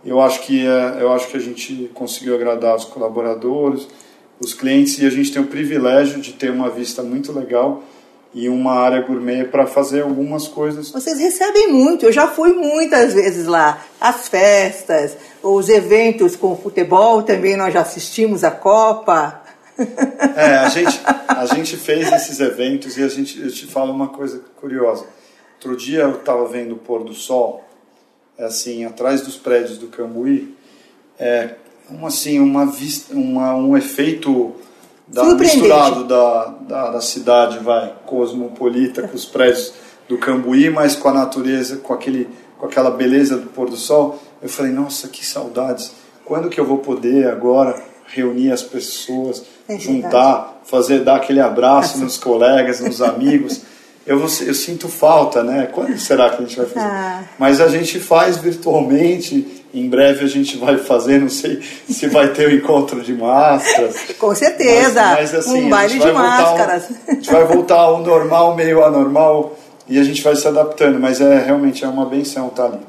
eu 0.05 0.19
acho 0.19 0.41
que 0.41 0.65
é, 0.67 0.97
eu 0.99 1.13
acho 1.13 1.29
que 1.29 1.37
a 1.37 1.39
gente 1.39 1.89
conseguiu 1.93 2.35
agradar 2.35 2.75
os 2.75 2.83
colaboradores, 2.83 3.87
os 4.39 4.53
clientes 4.53 4.99
e 4.99 5.05
a 5.05 5.09
gente 5.09 5.31
tem 5.31 5.41
o 5.41 5.47
privilégio 5.47 6.19
de 6.19 6.33
ter 6.33 6.51
uma 6.51 6.69
vista 6.69 7.01
muito 7.01 7.31
legal 7.31 7.83
e 8.33 8.49
uma 8.49 8.73
área 8.73 9.01
gourmet 9.01 9.45
para 9.45 9.65
fazer 9.65 10.01
algumas 10.01 10.47
coisas. 10.47 10.89
Vocês 10.91 11.19
recebem 11.19 11.71
muito, 11.71 12.05
eu 12.05 12.11
já 12.11 12.27
fui 12.27 12.51
muitas 12.51 13.13
vezes 13.13 13.45
lá. 13.45 13.81
As 14.01 14.27
festas, 14.27 15.15
os 15.41 15.69
eventos 15.69 16.35
com 16.35 16.57
futebol 16.57 17.23
também 17.23 17.55
nós 17.55 17.73
já 17.73 17.81
assistimos 17.81 18.43
a 18.43 18.51
Copa. 18.51 19.41
É, 20.35 20.57
a 20.57 20.69
gente, 20.69 20.99
a 21.27 21.45
gente 21.45 21.77
fez 21.77 22.11
esses 22.11 22.39
eventos 22.39 22.97
e 22.97 23.03
a 23.03 23.07
gente, 23.07 23.39
eu 23.39 23.51
te 23.51 23.67
falo 23.67 23.93
uma 23.93 24.07
coisa 24.07 24.41
curiosa. 24.59 25.05
Outro 25.57 25.77
dia 25.77 26.01
eu 26.01 26.15
estava 26.15 26.47
vendo 26.47 26.73
o 26.73 26.77
pôr 26.77 27.03
do 27.03 27.13
sol 27.13 27.63
é 28.37 28.45
assim, 28.45 28.83
atrás 28.83 29.21
dos 29.21 29.37
prédios 29.37 29.77
do 29.77 29.87
Cambuí, 29.87 30.55
é 31.19 31.51
um, 31.89 32.05
assim, 32.05 32.39
uma 32.39 32.65
vista, 32.65 33.13
uma, 33.13 33.55
um 33.55 33.77
efeito 33.77 34.55
da, 35.07 35.35
misturado 35.35 36.03
da, 36.05 36.45
da, 36.45 36.91
da, 36.91 37.01
cidade, 37.01 37.59
vai, 37.59 37.93
cosmopolita, 38.05 39.07
com 39.07 39.15
os 39.15 39.25
prédios 39.25 39.73
do 40.09 40.17
Cambuí, 40.17 40.69
mas 40.69 40.95
com 40.95 41.09
a 41.09 41.13
natureza, 41.13 41.77
com, 41.77 41.93
aquele, 41.93 42.27
com 42.57 42.65
aquela 42.65 42.89
beleza 42.89 43.37
do 43.37 43.47
pôr 43.47 43.69
do 43.69 43.77
sol. 43.77 44.19
Eu 44.41 44.49
falei, 44.49 44.71
nossa, 44.71 45.07
que 45.07 45.25
saudades. 45.25 45.93
Quando 46.25 46.49
que 46.49 46.59
eu 46.59 46.65
vou 46.65 46.79
poder 46.79 47.27
agora 47.27 47.81
reunir 48.07 48.51
as 48.51 48.63
pessoas, 48.63 49.43
é 49.67 49.77
juntar, 49.77 50.61
fazer, 50.65 50.99
dar 50.99 51.15
aquele 51.15 51.39
abraço 51.39 51.97
nos 51.97 52.17
colegas, 52.19 52.79
nos 52.79 53.01
amigos 53.01 53.61
eu, 54.05 54.19
eu 54.19 54.53
sinto 54.53 54.89
falta, 54.89 55.43
né? 55.43 55.69
Quando 55.71 55.97
será 55.97 56.29
que 56.29 56.43
a 56.43 56.45
gente 56.45 56.57
vai 56.57 56.65
fazer? 56.65 56.85
Ah. 56.85 57.23
Mas 57.39 57.61
a 57.61 57.69
gente 57.69 57.99
faz 57.99 58.37
virtualmente, 58.37 59.63
em 59.73 59.87
breve 59.89 60.25
a 60.25 60.27
gente 60.27 60.57
vai 60.57 60.77
fazer, 60.77 61.21
não 61.21 61.29
sei 61.29 61.61
se 61.89 62.07
vai 62.07 62.27
ter 62.33 62.47
o 62.47 62.51
um 62.51 62.53
encontro 62.53 63.01
de 63.01 63.13
máscaras. 63.13 63.95
Com 64.19 64.35
certeza, 64.35 65.01
mas, 65.01 65.31
mas, 65.31 65.35
assim, 65.35 65.65
um 65.65 65.69
baile 65.69 65.99
de 65.99 66.11
máscaras. 66.11 66.89
A 67.07 67.13
gente 67.13 67.31
vai 67.31 67.45
voltar 67.45 67.79
ao 67.79 68.01
normal, 68.01 68.55
meio 68.55 68.83
anormal, 68.83 69.57
e 69.87 69.97
a 69.97 70.03
gente 70.03 70.21
vai 70.21 70.35
se 70.35 70.47
adaptando, 70.47 70.99
mas 70.99 71.21
é 71.21 71.39
realmente 71.39 71.85
é 71.85 71.87
uma 71.87 72.05
benção 72.05 72.47
estar 72.47 72.65
ali. 72.65 72.79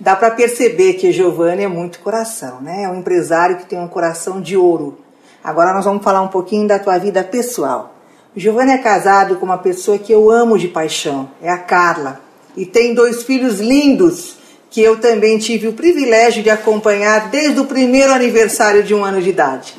Dá 0.00 0.16
para 0.16 0.30
perceber 0.30 0.94
que 0.94 1.12
Giovanni 1.12 1.62
é 1.62 1.68
muito 1.68 2.00
coração, 2.00 2.60
né? 2.60 2.84
É 2.84 2.88
um 2.88 2.98
empresário 2.98 3.58
que 3.58 3.66
tem 3.66 3.78
um 3.78 3.86
coração 3.86 4.40
de 4.40 4.56
ouro. 4.56 4.98
Agora 5.42 5.72
nós 5.72 5.84
vamos 5.84 6.04
falar 6.04 6.20
um 6.20 6.28
pouquinho 6.28 6.68
da 6.68 6.78
tua 6.78 6.98
vida 6.98 7.24
pessoal. 7.24 7.94
Giovanni 8.36 8.72
é 8.72 8.78
casado 8.78 9.36
com 9.36 9.46
uma 9.46 9.58
pessoa 9.58 9.98
que 9.98 10.12
eu 10.12 10.30
amo 10.30 10.58
de 10.58 10.68
paixão, 10.68 11.30
é 11.42 11.50
a 11.50 11.58
Carla, 11.58 12.20
e 12.56 12.64
tem 12.64 12.94
dois 12.94 13.22
filhos 13.22 13.58
lindos 13.58 14.36
que 14.70 14.80
eu 14.80 15.00
também 15.00 15.36
tive 15.38 15.66
o 15.66 15.72
privilégio 15.72 16.42
de 16.42 16.50
acompanhar 16.50 17.28
desde 17.28 17.58
o 17.58 17.64
primeiro 17.64 18.12
aniversário 18.12 18.84
de 18.84 18.94
um 18.94 19.04
ano 19.04 19.20
de 19.20 19.30
idade. 19.30 19.74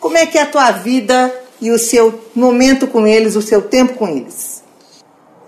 Como 0.00 0.16
é 0.16 0.24
que 0.24 0.38
é 0.38 0.42
a 0.42 0.46
tua 0.46 0.70
vida 0.70 1.32
e 1.60 1.70
o 1.70 1.78
seu 1.78 2.22
momento 2.34 2.86
com 2.86 3.06
eles, 3.06 3.36
o 3.36 3.42
seu 3.42 3.60
tempo 3.60 3.94
com 3.94 4.08
eles? 4.08 4.62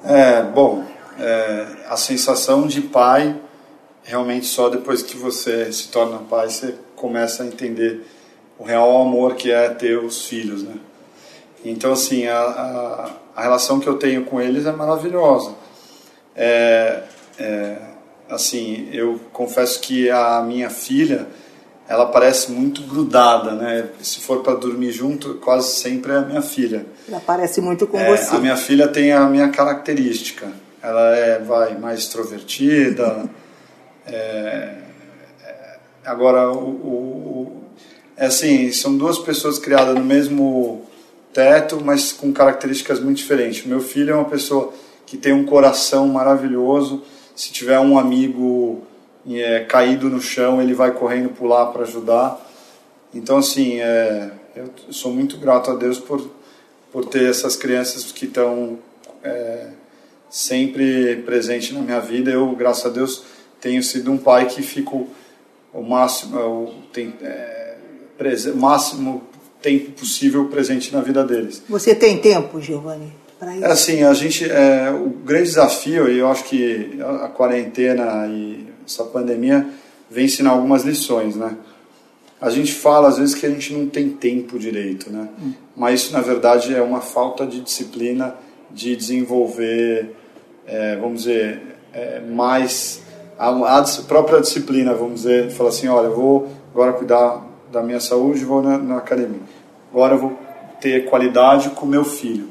É, 0.04 0.42
bom, 0.42 0.84
é, 1.18 1.66
a 1.88 1.96
sensação 1.96 2.66
de 2.66 2.82
pai, 2.82 3.34
realmente 4.02 4.46
só 4.46 4.68
depois 4.68 5.02
que 5.02 5.16
você 5.16 5.72
se 5.72 5.88
torna 5.88 6.18
pai, 6.18 6.50
você 6.50 6.74
começa 6.94 7.42
a 7.42 7.46
entender 7.46 8.02
o 8.58 8.64
real 8.64 9.02
amor 9.02 9.34
que 9.34 9.50
é 9.50 9.68
ter 9.68 9.98
os 9.98 10.26
filhos, 10.26 10.62
né? 10.62 10.74
Então, 11.64 11.92
assim, 11.92 12.26
a, 12.26 12.38
a, 12.38 13.10
a, 13.34 13.42
relação 13.42 13.80
que 13.80 13.88
eu 13.88 13.94
tenho 13.94 14.24
com 14.24 14.40
eles 14.40 14.66
é 14.66 14.72
maravilhosa. 14.72 15.52
É, 16.34 17.02
é, 17.38 17.76
assim, 18.28 18.88
eu 18.92 19.20
confesso 19.32 19.80
que 19.80 20.08
a 20.10 20.40
minha 20.42 20.70
filha, 20.70 21.26
ela 21.88 22.06
parece 22.06 22.52
muito 22.52 22.82
grudada, 22.82 23.52
né? 23.52 23.88
Se 24.00 24.20
for 24.20 24.42
para 24.42 24.54
dormir 24.54 24.92
junto, 24.92 25.34
quase 25.34 25.74
sempre 25.74 26.12
é 26.12 26.16
a 26.16 26.20
minha 26.20 26.42
filha. 26.42 26.86
Ela 27.08 27.20
parece 27.20 27.60
muito 27.60 27.86
com 27.86 27.98
é, 27.98 28.16
você. 28.16 28.36
A 28.36 28.38
minha 28.38 28.56
filha 28.56 28.86
tem 28.86 29.12
a 29.12 29.26
minha 29.26 29.48
característica. 29.48 30.46
Ela 30.82 31.16
é, 31.16 31.38
vai, 31.40 31.76
mais 31.76 32.00
extrovertida. 32.00 33.28
é, 34.06 34.12
é 35.42 35.78
agora, 36.04 36.50
o, 36.50 36.58
o, 36.58 37.42
o, 37.42 37.45
é 38.16 38.26
assim, 38.26 38.72
são 38.72 38.96
duas 38.96 39.18
pessoas 39.18 39.58
criadas 39.58 39.94
no 39.94 40.04
mesmo 40.04 40.86
teto, 41.32 41.80
mas 41.84 42.12
com 42.12 42.32
características 42.32 42.98
muito 42.98 43.18
diferentes. 43.18 43.66
Meu 43.66 43.80
filho 43.80 44.12
é 44.12 44.14
uma 44.14 44.24
pessoa 44.24 44.72
que 45.04 45.18
tem 45.18 45.34
um 45.34 45.44
coração 45.44 46.08
maravilhoso. 46.08 47.02
Se 47.34 47.52
tiver 47.52 47.78
um 47.78 47.98
amigo 47.98 48.82
é, 49.28 49.60
caído 49.60 50.08
no 50.08 50.20
chão, 50.20 50.62
ele 50.62 50.72
vai 50.72 50.92
correndo 50.92 51.28
pular 51.28 51.66
para 51.66 51.82
ajudar. 51.82 52.40
Então, 53.14 53.36
assim, 53.36 53.80
é, 53.80 54.30
eu 54.54 54.70
sou 54.90 55.12
muito 55.12 55.36
grato 55.36 55.70
a 55.70 55.74
Deus 55.74 55.98
por, 55.98 56.26
por 56.90 57.04
ter 57.04 57.28
essas 57.28 57.54
crianças 57.54 58.10
que 58.12 58.24
estão 58.24 58.78
é, 59.22 59.68
sempre 60.30 61.16
presentes 61.26 61.72
na 61.72 61.80
minha 61.80 62.00
vida. 62.00 62.30
Eu, 62.30 62.50
graças 62.56 62.86
a 62.86 62.88
Deus, 62.88 63.24
tenho 63.60 63.82
sido 63.82 64.10
um 64.10 64.16
pai 64.16 64.46
que 64.46 64.62
fico 64.62 65.06
o 65.72 65.82
máximo, 65.82 66.38
o, 66.38 66.74
tem, 66.92 67.12
é, 67.20 67.65
máximo 68.54 69.22
tempo 69.60 69.92
possível 69.92 70.46
presente 70.46 70.92
na 70.92 71.00
vida 71.00 71.24
deles. 71.24 71.62
Você 71.68 71.94
tem 71.94 72.18
tempo, 72.18 72.60
Giovanni? 72.60 73.12
É 73.62 73.66
assim, 73.66 74.02
a 74.02 74.14
gente, 74.14 74.50
é, 74.50 74.90
o 74.90 75.10
grande 75.10 75.44
desafio, 75.44 76.10
e 76.10 76.18
eu 76.18 76.28
acho 76.28 76.44
que 76.44 76.98
a 77.22 77.28
quarentena 77.28 78.26
e 78.28 78.66
essa 78.86 79.04
pandemia 79.04 79.66
vem 80.10 80.24
ensinar 80.24 80.50
algumas 80.50 80.84
lições, 80.84 81.36
né? 81.36 81.54
A 82.40 82.48
gente 82.48 82.72
fala 82.72 83.08
às 83.08 83.18
vezes 83.18 83.34
que 83.34 83.44
a 83.44 83.50
gente 83.50 83.72
não 83.74 83.88
tem 83.88 84.10
tempo 84.10 84.58
direito, 84.58 85.10
né? 85.10 85.28
Hum. 85.42 85.52
Mas 85.76 86.02
isso 86.02 86.12
na 86.12 86.20
verdade 86.20 86.74
é 86.74 86.80
uma 86.80 87.00
falta 87.00 87.46
de 87.46 87.60
disciplina 87.60 88.34
de 88.70 88.96
desenvolver, 88.96 90.14
é, 90.66 90.96
vamos 90.96 91.24
dizer, 91.24 91.60
é, 91.92 92.20
mais 92.20 93.02
a, 93.38 93.48
a, 93.48 93.84
própria 94.06 94.40
disciplina, 94.40 94.94
vamos 94.94 95.22
dizer, 95.22 95.50
fala 95.50 95.68
assim, 95.68 95.88
olha, 95.88 96.06
eu 96.06 96.16
vou 96.16 96.48
agora 96.72 96.92
cuidar 96.92 97.44
da 97.76 97.82
minha 97.82 98.00
saúde, 98.00 98.42
vou 98.42 98.62
na, 98.62 98.78
na 98.78 98.96
academia. 98.96 99.40
Agora 99.90 100.14
eu 100.14 100.18
vou 100.18 100.38
ter 100.80 101.04
qualidade 101.04 101.70
com 101.70 101.84
meu 101.84 102.04
filho. 102.04 102.48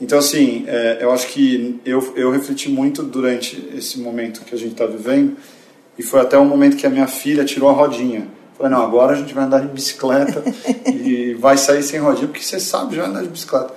Então, 0.00 0.18
assim, 0.18 0.64
é, 0.66 0.98
eu 1.00 1.12
acho 1.12 1.26
que 1.28 1.78
eu, 1.84 2.14
eu 2.16 2.30
refleti 2.30 2.70
muito 2.70 3.02
durante 3.02 3.70
esse 3.76 4.00
momento 4.00 4.40
que 4.46 4.54
a 4.54 4.58
gente 4.58 4.72
está 4.72 4.86
vivendo, 4.86 5.36
e 5.98 6.02
foi 6.02 6.20
até 6.20 6.38
o 6.38 6.44
momento 6.44 6.76
que 6.76 6.86
a 6.86 6.90
minha 6.90 7.06
filha 7.06 7.44
tirou 7.44 7.68
a 7.68 7.72
rodinha. 7.72 8.28
Falei, 8.56 8.72
não, 8.72 8.82
agora 8.82 9.12
a 9.12 9.16
gente 9.16 9.34
vai 9.34 9.44
andar 9.44 9.60
de 9.60 9.68
bicicleta 9.68 10.42
e 10.88 11.34
vai 11.34 11.58
sair 11.58 11.82
sem 11.82 12.00
rodinha, 12.00 12.28
porque 12.28 12.42
você 12.42 12.58
sabe 12.58 12.96
já 12.96 13.06
andar 13.06 13.22
de 13.22 13.28
bicicleta. 13.28 13.74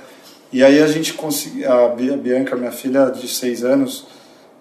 E 0.51 0.63
aí 0.63 0.81
a 0.81 0.87
gente 0.87 1.13
conseguiu, 1.13 1.69
a 1.71 1.89
Bianca, 1.89 2.55
minha 2.55 2.71
filha 2.71 3.07
de 3.07 3.27
seis 3.27 3.65
anos, 3.65 4.07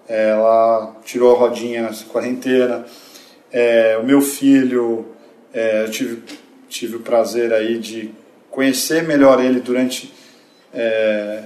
ela 0.07 0.97
tirou 1.05 1.33
a 1.33 1.39
rodinha 1.39 1.83
nessa 1.83 2.03
quarentena. 2.05 2.85
É, 3.51 3.97
o 4.01 4.05
meu 4.05 4.21
filho, 4.21 5.05
é, 5.53 5.83
eu 5.83 5.91
tive, 5.91 6.23
tive 6.67 6.95
o 6.97 6.99
prazer 6.99 7.53
aí 7.53 7.77
de 7.77 8.11
conhecer 8.49 9.03
melhor 9.03 9.43
ele 9.43 9.59
durante 9.59 10.13
é, 10.73 11.43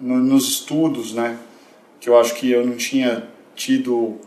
no, 0.00 0.16
nos 0.18 0.48
estudos, 0.48 1.12
né? 1.14 1.36
Que 2.00 2.08
eu 2.08 2.18
acho 2.18 2.34
que 2.34 2.50
eu 2.50 2.66
não 2.66 2.76
tinha 2.76 3.24
tido 3.54 4.18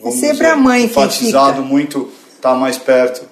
é 0.00 0.10
sempre 0.10 0.30
dizer, 0.32 0.46
a 0.46 0.56
mãe 0.56 0.84
enfatizado 0.84 1.62
muito 1.62 2.10
estar 2.34 2.52
tá 2.52 2.54
mais 2.54 2.78
perto. 2.78 3.26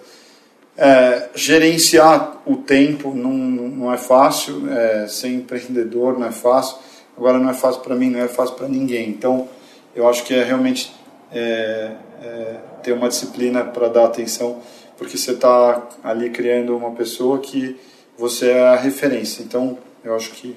É, 0.76 1.28
gerenciar 1.34 2.42
o 2.44 2.56
tempo 2.56 3.14
não, 3.14 3.32
não 3.32 3.92
é 3.92 3.96
fácil, 3.96 4.68
é, 4.70 5.06
ser 5.06 5.28
empreendedor 5.28 6.18
não 6.18 6.26
é 6.26 6.32
fácil. 6.32 6.78
Agora 7.16 7.38
não 7.38 7.48
é 7.48 7.54
fácil 7.54 7.80
para 7.82 7.94
mim, 7.94 8.10
não 8.10 8.20
é 8.20 8.28
fácil 8.28 8.56
para 8.56 8.66
ninguém. 8.66 9.08
Então 9.08 9.48
eu 9.94 10.08
acho 10.08 10.24
que 10.24 10.34
é 10.34 10.42
realmente 10.42 10.92
é, 11.32 11.92
é 12.22 12.56
ter 12.82 12.92
uma 12.92 13.08
disciplina 13.08 13.64
para 13.64 13.88
dar 13.88 14.06
atenção, 14.06 14.60
porque 14.96 15.16
você 15.16 15.32
está 15.32 15.88
ali 16.02 16.30
criando 16.30 16.76
uma 16.76 16.92
pessoa 16.92 17.38
que 17.38 17.76
você 18.16 18.50
é 18.50 18.68
a 18.68 18.76
referência. 18.76 19.42
Então 19.42 19.78
eu 20.02 20.14
acho 20.14 20.32
que 20.32 20.56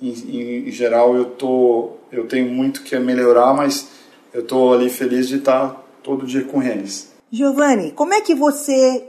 em, 0.00 0.68
em 0.68 0.70
geral 0.70 1.14
eu 1.16 1.26
tô 1.26 1.90
eu 2.10 2.26
tenho 2.26 2.48
muito 2.48 2.82
que 2.82 2.98
melhorar, 2.98 3.54
mas 3.54 3.88
eu 4.32 4.42
estou 4.42 4.72
ali 4.72 4.88
feliz 4.88 5.28
de 5.28 5.36
estar 5.36 5.84
todo 6.02 6.26
dia 6.26 6.44
com 6.44 6.62
eles. 6.62 7.12
Giovanni, 7.30 7.92
como 7.92 8.14
é 8.14 8.20
que 8.20 8.34
você 8.34 9.08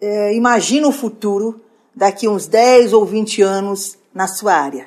é, 0.00 0.34
imagina 0.34 0.86
o 0.86 0.92
futuro 0.92 1.60
daqui 1.94 2.28
uns 2.28 2.46
10 2.46 2.92
ou 2.92 3.04
20 3.04 3.42
anos 3.42 3.98
na 4.14 4.26
sua 4.26 4.54
área? 4.54 4.86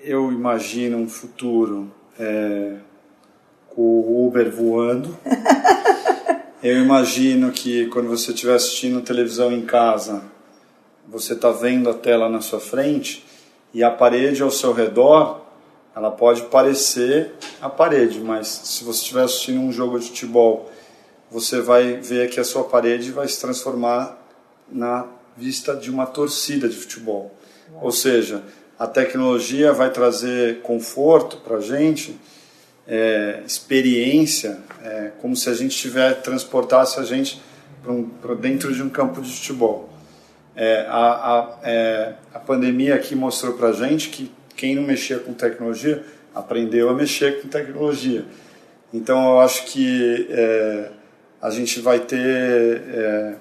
Eu 0.00 0.32
imagino 0.32 0.96
um 0.96 1.08
futuro 1.08 1.90
é, 2.18 2.76
com 3.68 3.82
o 3.82 4.26
Uber 4.26 4.50
voando. 4.50 5.16
Eu 6.68 6.82
imagino 6.82 7.52
que 7.52 7.86
quando 7.86 8.08
você 8.08 8.32
estiver 8.32 8.56
assistindo 8.56 9.00
televisão 9.00 9.52
em 9.52 9.64
casa, 9.64 10.24
você 11.06 11.34
está 11.34 11.52
vendo 11.52 11.88
a 11.88 11.94
tela 11.94 12.28
na 12.28 12.40
sua 12.40 12.58
frente 12.58 13.24
e 13.72 13.84
a 13.84 13.90
parede 13.92 14.42
ao 14.42 14.50
seu 14.50 14.72
redor 14.72 15.42
ela 15.94 16.10
pode 16.10 16.42
parecer 16.46 17.34
a 17.62 17.68
parede, 17.68 18.18
mas 18.18 18.48
se 18.48 18.82
você 18.82 18.98
estiver 18.98 19.22
assistindo 19.22 19.60
um 19.60 19.70
jogo 19.70 19.96
de 20.00 20.08
futebol, 20.08 20.68
você 21.30 21.60
vai 21.60 21.98
ver 21.98 22.30
que 22.30 22.40
a 22.40 22.44
sua 22.44 22.64
parede 22.64 23.12
vai 23.12 23.28
se 23.28 23.40
transformar 23.40 24.18
na 24.68 25.06
vista 25.36 25.72
de 25.72 25.88
uma 25.88 26.04
torcida 26.04 26.68
de 26.68 26.74
futebol. 26.74 27.32
Ou 27.80 27.92
seja, 27.92 28.42
a 28.76 28.88
tecnologia 28.88 29.72
vai 29.72 29.92
trazer 29.92 30.62
conforto 30.62 31.36
para 31.36 31.58
a 31.58 31.60
gente, 31.60 32.18
é, 32.86 33.42
experiência, 33.44 34.58
é, 34.84 35.10
como 35.20 35.34
se 35.34 35.48
a 35.48 35.54
gente 35.54 35.76
tiver 35.76 36.14
transportasse 36.22 37.00
a 37.00 37.02
gente 37.02 37.42
para 37.82 37.92
um, 37.92 38.08
dentro 38.40 38.72
de 38.72 38.82
um 38.82 38.88
campo 38.88 39.20
de 39.20 39.32
futebol. 39.32 39.88
É, 40.54 40.86
a, 40.88 40.98
a, 40.98 41.58
é, 41.64 42.14
a 42.32 42.38
pandemia 42.38 42.94
aqui 42.94 43.14
mostrou 43.14 43.54
para 43.54 43.68
a 43.68 43.72
gente 43.72 44.08
que 44.08 44.32
quem 44.56 44.74
não 44.74 44.82
mexia 44.82 45.18
com 45.18 45.34
tecnologia 45.34 46.02
aprendeu 46.34 46.88
a 46.88 46.94
mexer 46.94 47.42
com 47.42 47.48
tecnologia. 47.48 48.24
Então 48.92 49.32
eu 49.32 49.40
acho 49.40 49.66
que 49.66 50.26
é, 50.30 50.90
a 51.42 51.50
gente 51.50 51.80
vai 51.80 52.00
ter, 52.00 52.18
é, 52.18 53.34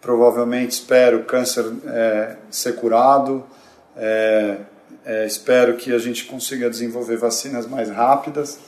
provavelmente, 0.00 0.72
espero, 0.72 1.24
câncer 1.24 1.64
ser 2.50 2.74
curado, 2.74 3.46
é, 5.04 5.26
espero 5.26 5.76
que 5.76 5.92
a 5.92 5.98
gente 5.98 6.24
consiga 6.24 6.70
desenvolver 6.70 7.16
vacinas 7.16 7.66
mais 7.66 7.90
rápidas 7.90 8.58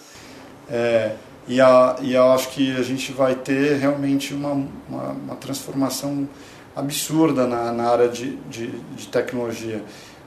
é, 0.69 1.13
e, 1.47 1.61
a, 1.61 1.97
e 2.01 2.15
eu 2.15 2.33
acho 2.33 2.51
que 2.51 2.75
a 2.77 2.83
gente 2.83 3.13
vai 3.13 3.35
ter 3.35 3.77
realmente 3.77 4.33
uma, 4.33 4.53
uma, 4.89 5.11
uma 5.11 5.37
transformação 5.37 6.29
absurda 6.75 7.47
na, 7.47 7.73
na 7.73 7.89
área 7.89 8.09
de, 8.09 8.37
de, 8.49 8.69
de 8.69 9.07
tecnologia. 9.09 9.83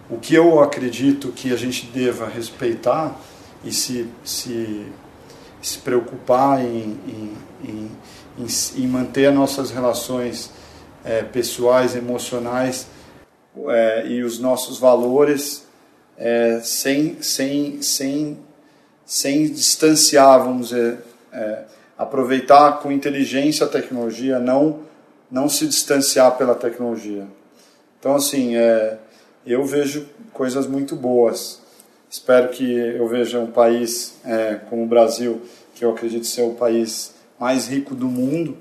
O 0.09 0.17
que 0.17 0.35
eu 0.35 0.61
acredito 0.61 1.31
que 1.33 1.51
a 1.51 1.57
gente 1.57 1.87
deva 1.87 2.27
respeitar 2.27 3.19
e 3.63 3.73
se, 3.73 4.07
se, 4.23 4.85
se 5.61 5.79
preocupar 5.79 6.63
em, 6.63 6.97
em, 7.07 7.37
em, 7.65 8.47
em 8.77 8.87
manter 8.87 9.25
as 9.25 9.35
nossas 9.35 9.71
relações 9.71 10.51
é, 11.03 11.23
pessoais, 11.23 11.95
emocionais 11.95 12.87
é, 13.67 14.07
e 14.07 14.23
os 14.23 14.39
nossos 14.39 14.77
valores 14.77 15.66
é, 16.17 16.59
sem, 16.63 17.21
sem, 17.21 17.81
sem, 17.81 18.37
sem 19.05 19.51
distanciar, 19.51 20.39
vamos 20.39 20.69
dizer, 20.69 20.97
é, 21.31 21.63
aproveitar 21.97 22.79
com 22.79 22.91
inteligência 22.91 23.65
a 23.65 23.69
tecnologia, 23.69 24.39
não, 24.39 24.79
não 25.29 25.47
se 25.47 25.67
distanciar 25.67 26.37
pela 26.37 26.55
tecnologia. 26.55 27.27
Então, 27.99 28.15
assim, 28.15 28.55
é, 28.55 28.97
eu 29.45 29.63
vejo 29.63 30.07
coisas 30.33 30.67
muito 30.67 30.95
boas. 30.95 31.61
Espero 32.09 32.49
que 32.49 32.63
eu 32.63 33.07
veja 33.07 33.39
um 33.39 33.51
país 33.51 34.15
é, 34.25 34.59
como 34.69 34.83
o 34.83 34.87
Brasil, 34.87 35.41
que 35.75 35.83
eu 35.83 35.91
acredito 35.91 36.25
ser 36.25 36.43
o 36.43 36.53
país 36.53 37.13
mais 37.39 37.67
rico 37.67 37.93
do 37.93 38.07
mundo, 38.07 38.57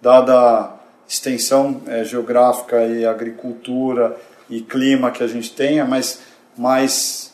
dada 0.00 0.72
extensão 1.06 1.82
é, 1.86 2.04
geográfica 2.04 2.84
e 2.86 3.04
agricultura 3.04 4.16
e 4.48 4.60
clima 4.60 5.10
que 5.10 5.22
a 5.22 5.26
gente 5.26 5.52
tenha, 5.52 5.84
mas 5.84 6.20
mais, 6.56 7.32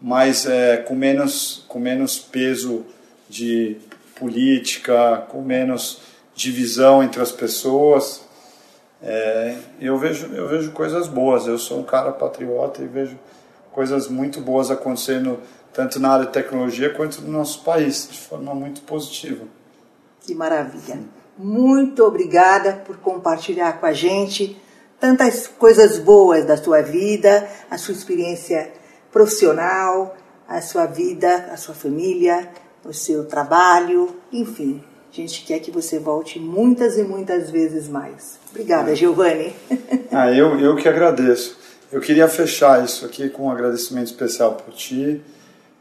mais 0.00 0.46
é, 0.46 0.78
com, 0.78 0.94
menos, 0.94 1.64
com 1.68 1.78
menos 1.78 2.18
peso 2.18 2.84
de 3.28 3.76
política, 4.14 5.24
com 5.28 5.42
menos 5.42 6.02
divisão 6.34 7.02
entre 7.02 7.20
as 7.22 7.32
pessoas 7.32 8.22
é, 9.02 9.56
eu, 9.80 9.96
vejo, 9.96 10.26
eu 10.34 10.46
vejo 10.48 10.72
coisas 10.72 11.08
boas. 11.08 11.46
Eu 11.46 11.58
sou 11.58 11.80
um 11.80 11.84
cara 11.84 12.12
patriota 12.12 12.82
e 12.82 12.86
vejo 12.86 13.18
coisas 13.72 14.08
muito 14.08 14.40
boas 14.40 14.70
acontecendo 14.70 15.38
tanto 15.72 16.00
na 16.00 16.10
área 16.10 16.26
de 16.26 16.32
tecnologia 16.32 16.92
quanto 16.92 17.22
no 17.22 17.30
nosso 17.30 17.62
país, 17.62 18.08
de 18.10 18.18
forma 18.18 18.54
muito 18.54 18.82
positiva. 18.82 19.44
Que 20.20 20.34
maravilha. 20.34 21.00
Muito 21.38 22.04
obrigada 22.04 22.72
por 22.84 22.98
compartilhar 22.98 23.74
com 23.74 23.86
a 23.86 23.92
gente 23.92 24.60
tantas 25.00 25.46
coisas 25.46 25.98
boas 25.98 26.44
da 26.44 26.56
sua 26.56 26.82
vida, 26.82 27.48
a 27.70 27.78
sua 27.78 27.94
experiência 27.94 28.70
profissional, 29.10 30.14
a 30.46 30.60
sua 30.60 30.86
vida, 30.86 31.48
a 31.50 31.56
sua 31.56 31.74
família, 31.74 32.48
o 32.84 32.92
seu 32.92 33.24
trabalho, 33.24 34.14
enfim. 34.30 34.84
A 35.12 35.16
gente 35.16 35.44
quer 35.44 35.58
que 35.58 35.70
você 35.70 35.98
volte 35.98 36.38
muitas 36.38 36.96
e 36.96 37.02
muitas 37.02 37.50
vezes 37.50 37.88
mais. 37.88 38.38
Obrigada, 38.50 38.92
ah. 38.92 38.94
Giovanni. 38.94 39.54
Ah, 40.12 40.32
eu, 40.32 40.58
eu 40.58 40.74
que 40.74 40.88
agradeço. 40.88 41.56
Eu 41.92 42.00
queria 42.00 42.26
fechar 42.26 42.84
isso 42.84 43.06
aqui 43.06 43.28
com 43.28 43.44
um 43.44 43.50
agradecimento 43.50 44.06
especial 44.06 44.54
por 44.54 44.74
ti, 44.74 45.22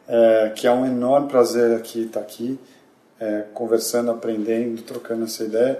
é, 0.07 0.51
que 0.55 0.67
é 0.67 0.71
um 0.71 0.85
enorme 0.85 1.27
prazer 1.27 1.75
aqui 1.75 2.03
estar 2.03 2.19
aqui, 2.19 2.59
é, 3.19 3.45
conversando, 3.55 4.11
aprendendo, 4.11 4.83
trocando 4.83 5.23
essa 5.23 5.43
ideia, 5.43 5.79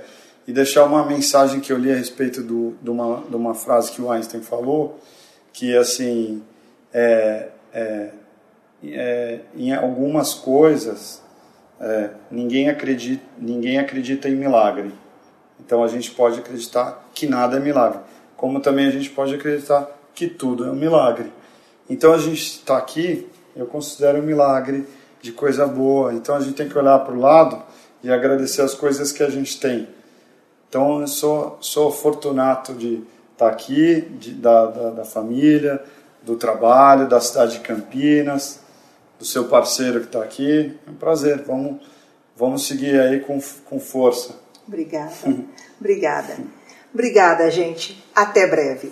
e 0.50 0.52
deixar 0.52 0.84
uma 0.84 1.06
mensagem 1.06 1.60
que 1.60 1.72
eu 1.72 1.78
li 1.78 1.92
a 1.92 1.96
respeito 1.96 2.42
do, 2.42 2.76
de, 2.82 2.90
uma, 2.90 3.22
de 3.30 3.36
uma 3.36 3.54
frase 3.54 3.92
que 3.92 4.02
o 4.02 4.12
Einstein 4.12 4.42
falou, 4.42 5.00
que 5.54 5.78
assim, 5.78 6.42
é, 6.92 7.50
é, 7.72 8.10
é 8.84 9.42
em 9.56 9.72
algumas 9.76 10.34
coisas 10.34 11.22
é, 11.80 12.10
ninguém, 12.32 12.68
acredita, 12.68 13.24
ninguém 13.38 13.78
acredita 13.78 14.28
em 14.28 14.36
milagre. 14.36 14.92
Então 15.60 15.84
a 15.84 15.88
gente 15.88 16.10
pode 16.10 16.40
acreditar 16.40 17.08
que 17.14 17.28
nada 17.28 17.58
é 17.58 17.60
milagre. 17.60 18.00
Como 18.36 18.60
também 18.60 18.88
a 18.88 18.92
gente 18.92 19.12
pode 19.12 19.36
acreditar 19.36 19.88
que 20.16 20.26
tudo 20.26 20.66
é 20.66 20.72
um 20.72 20.76
milagre. 20.76 21.32
Então 21.88 22.12
a 22.12 22.18
gente 22.18 22.42
está 22.42 22.76
aqui, 22.76 23.30
eu 23.56 23.68
considero 23.68 24.18
um 24.18 24.24
milagre 24.24 24.88
de 25.22 25.32
coisa 25.32 25.68
boa. 25.68 26.12
Então 26.12 26.34
a 26.34 26.40
gente 26.40 26.56
tem 26.56 26.68
que 26.68 26.76
olhar 26.76 26.98
para 26.98 27.14
o 27.14 27.20
lado 27.20 27.62
e 28.02 28.10
agradecer 28.10 28.64
as 28.64 28.74
coisas 28.74 29.12
que 29.12 29.22
a 29.22 29.30
gente 29.30 29.60
tem. 29.60 29.99
Então 30.70 31.02
eu 31.02 31.08
sou, 31.08 31.58
sou 31.60 31.92
fortunato 31.92 32.74
de 32.74 33.04
estar 33.34 33.48
tá 33.48 33.50
aqui, 33.50 34.02
de, 34.02 34.32
da, 34.34 34.68
da, 34.68 34.90
da 34.92 35.06
família, 35.06 35.84
do 36.22 36.36
trabalho, 36.36 37.10
da 37.10 37.20
cidade 37.20 37.54
de 37.54 37.60
Campinas 37.60 38.60
do 39.20 39.26
seu 39.26 39.46
parceiro 39.46 40.00
que 40.00 40.06
está 40.06 40.24
aqui. 40.24 40.74
É 40.88 40.90
um 40.90 40.96
prazer. 40.96 41.44
Vamos, 41.44 41.82
vamos 42.36 42.66
seguir 42.66 43.00
aí 43.00 43.20
com, 43.20 43.40
com 43.66 43.80
força. 43.80 44.40
Obrigada. 44.66 45.14
Obrigada. 45.80 46.38
Obrigada, 46.94 47.52
gente. 47.52 48.02
Até 48.16 48.48
breve. 48.48 48.92